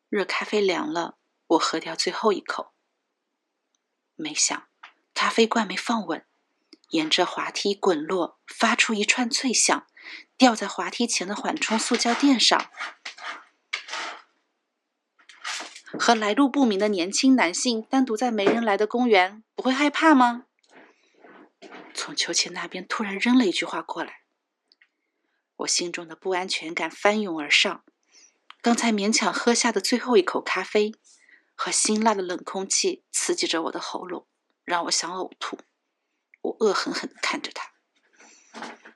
[0.10, 1.18] 热咖啡凉了，
[1.48, 2.74] 我喝掉最后一口。
[4.16, 4.68] 没想，
[5.14, 6.26] 咖啡罐没放稳，
[6.90, 9.88] 沿着滑梯滚落，发出一串脆响，
[10.38, 12.70] 掉在滑梯前的缓冲塑胶垫上。
[16.00, 20.46] 和来路不明的年轻男性单独在没人来的公园，不会害怕吗？
[21.94, 24.21] 从秋千那边突然扔了一句话过来，
[25.62, 27.84] 我心中的不安全感翻涌而上。
[28.62, 30.94] 刚才勉强喝下的最后一口咖啡
[31.56, 34.28] 和辛辣的冷空气刺激着我的喉咙，
[34.64, 35.58] 让我想呕吐。
[36.42, 37.72] 我恶狠狠地看着他。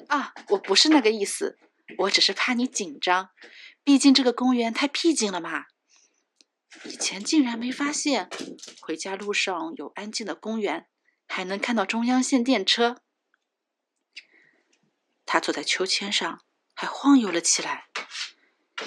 [0.08, 1.58] 啊，我不是那个意思，
[2.00, 3.30] 我只是怕你紧张，
[3.84, 5.66] 毕竟这个公园太僻静了嘛。
[6.84, 8.30] 以前竟然没发现，
[8.82, 10.88] 回家路上有安静的公园，
[11.28, 13.02] 还能看到中央线电车。
[15.26, 16.45] 他坐在秋千上，
[16.76, 17.88] 还晃悠了起来。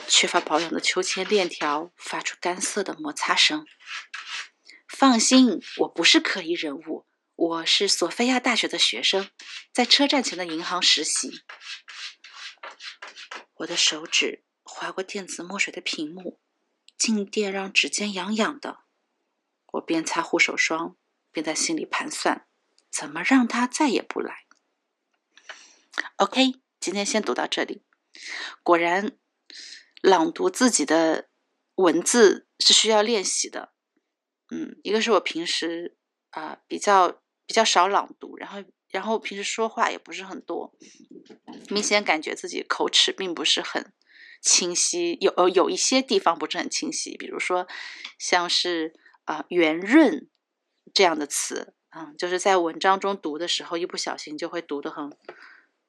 [0.07, 3.67] 缺乏保养的秋千链条发出干涩的摩擦声。
[4.87, 9.31] 放心，我不是可疑人物，我是索菲亚大学的学生，
[9.73, 11.43] 在车站前的银行实习。
[13.55, 16.41] 我的手指划过电子墨水的屏幕，
[16.97, 18.81] 静电让指尖痒痒的。
[19.73, 20.97] 我边擦护手霜，
[21.31, 22.47] 边在心里盘算，
[22.91, 24.47] 怎么让他再也不来。
[26.17, 27.83] OK，今天先读到这里。
[28.63, 29.17] 果然。
[30.01, 31.29] 朗读自己的
[31.75, 33.73] 文字是需要练习的，
[34.49, 35.97] 嗯，一个是我平时
[36.31, 40.73] 啊比较比较少朗读，然后然后平时说话也不是很多，
[41.69, 43.93] 明显感觉自己口齿并不是很
[44.41, 47.67] 清晰，有有一些地方不是很清晰，比如说
[48.21, 50.31] 像是啊圆润
[50.95, 55.11] 这样的词，嗯，就是在文章中读的时候，一不小心就会读得很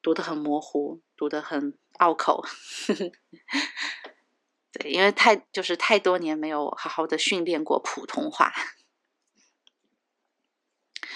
[0.02, 2.46] 读得很模糊，读得很拗口。
[4.72, 8.54] 对，因为太就是太多年没有好好的训练过普通话，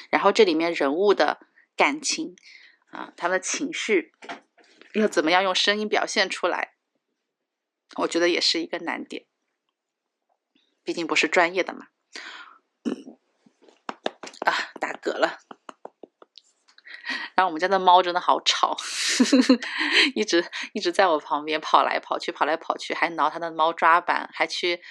[0.09, 2.35] 然后这里面人物的感情
[2.89, 4.11] 啊，他们的情绪
[4.93, 6.73] 要怎么样用声音表现出来，
[7.97, 9.27] 我觉得也是一个难点，
[10.83, 11.89] 毕竟不是专业的嘛。
[14.45, 15.39] 啊，打嗝了。
[17.35, 18.75] 然后我们家的猫真的好吵，
[20.15, 24.81] 一直一直在我旁边跑来跑去，跑来跑去，还挠它的猫抓板，还去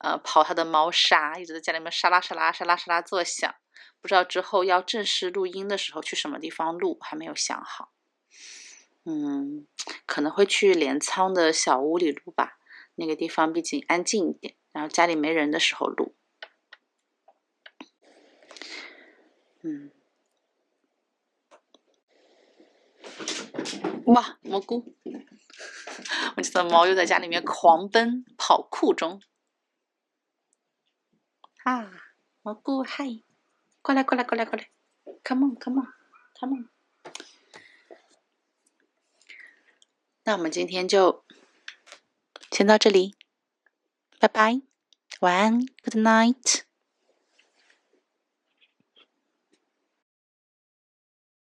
[0.00, 3.54] 呃刨它的猫砂，一直在家里面沙拉沙拉沙拉沙拉作响。
[4.00, 7.92] 不知道之后要正式录音的时候去什么地方录，还没有想好。
[9.04, 9.66] 嗯，
[10.06, 12.58] 可能会去镰仓的小屋里录吧，
[12.96, 16.16] 那个地方毕竟安静一点，然后家里没人的时候录。
[19.62, 19.92] 嗯。
[24.06, 24.94] 哇，蘑菇！
[26.36, 29.22] 我家的猫又在家里面狂奔跑酷中。
[31.64, 31.90] 啊，
[32.42, 33.22] 蘑菇，嗨，
[33.80, 34.70] 过来，过来，过来，过来
[35.24, 36.68] ，Come on，Come on，Come on。
[40.24, 41.24] 那我们今天就
[42.50, 43.14] 先到这里，
[44.18, 44.62] 拜拜，
[45.20, 46.71] 晚安，Good night。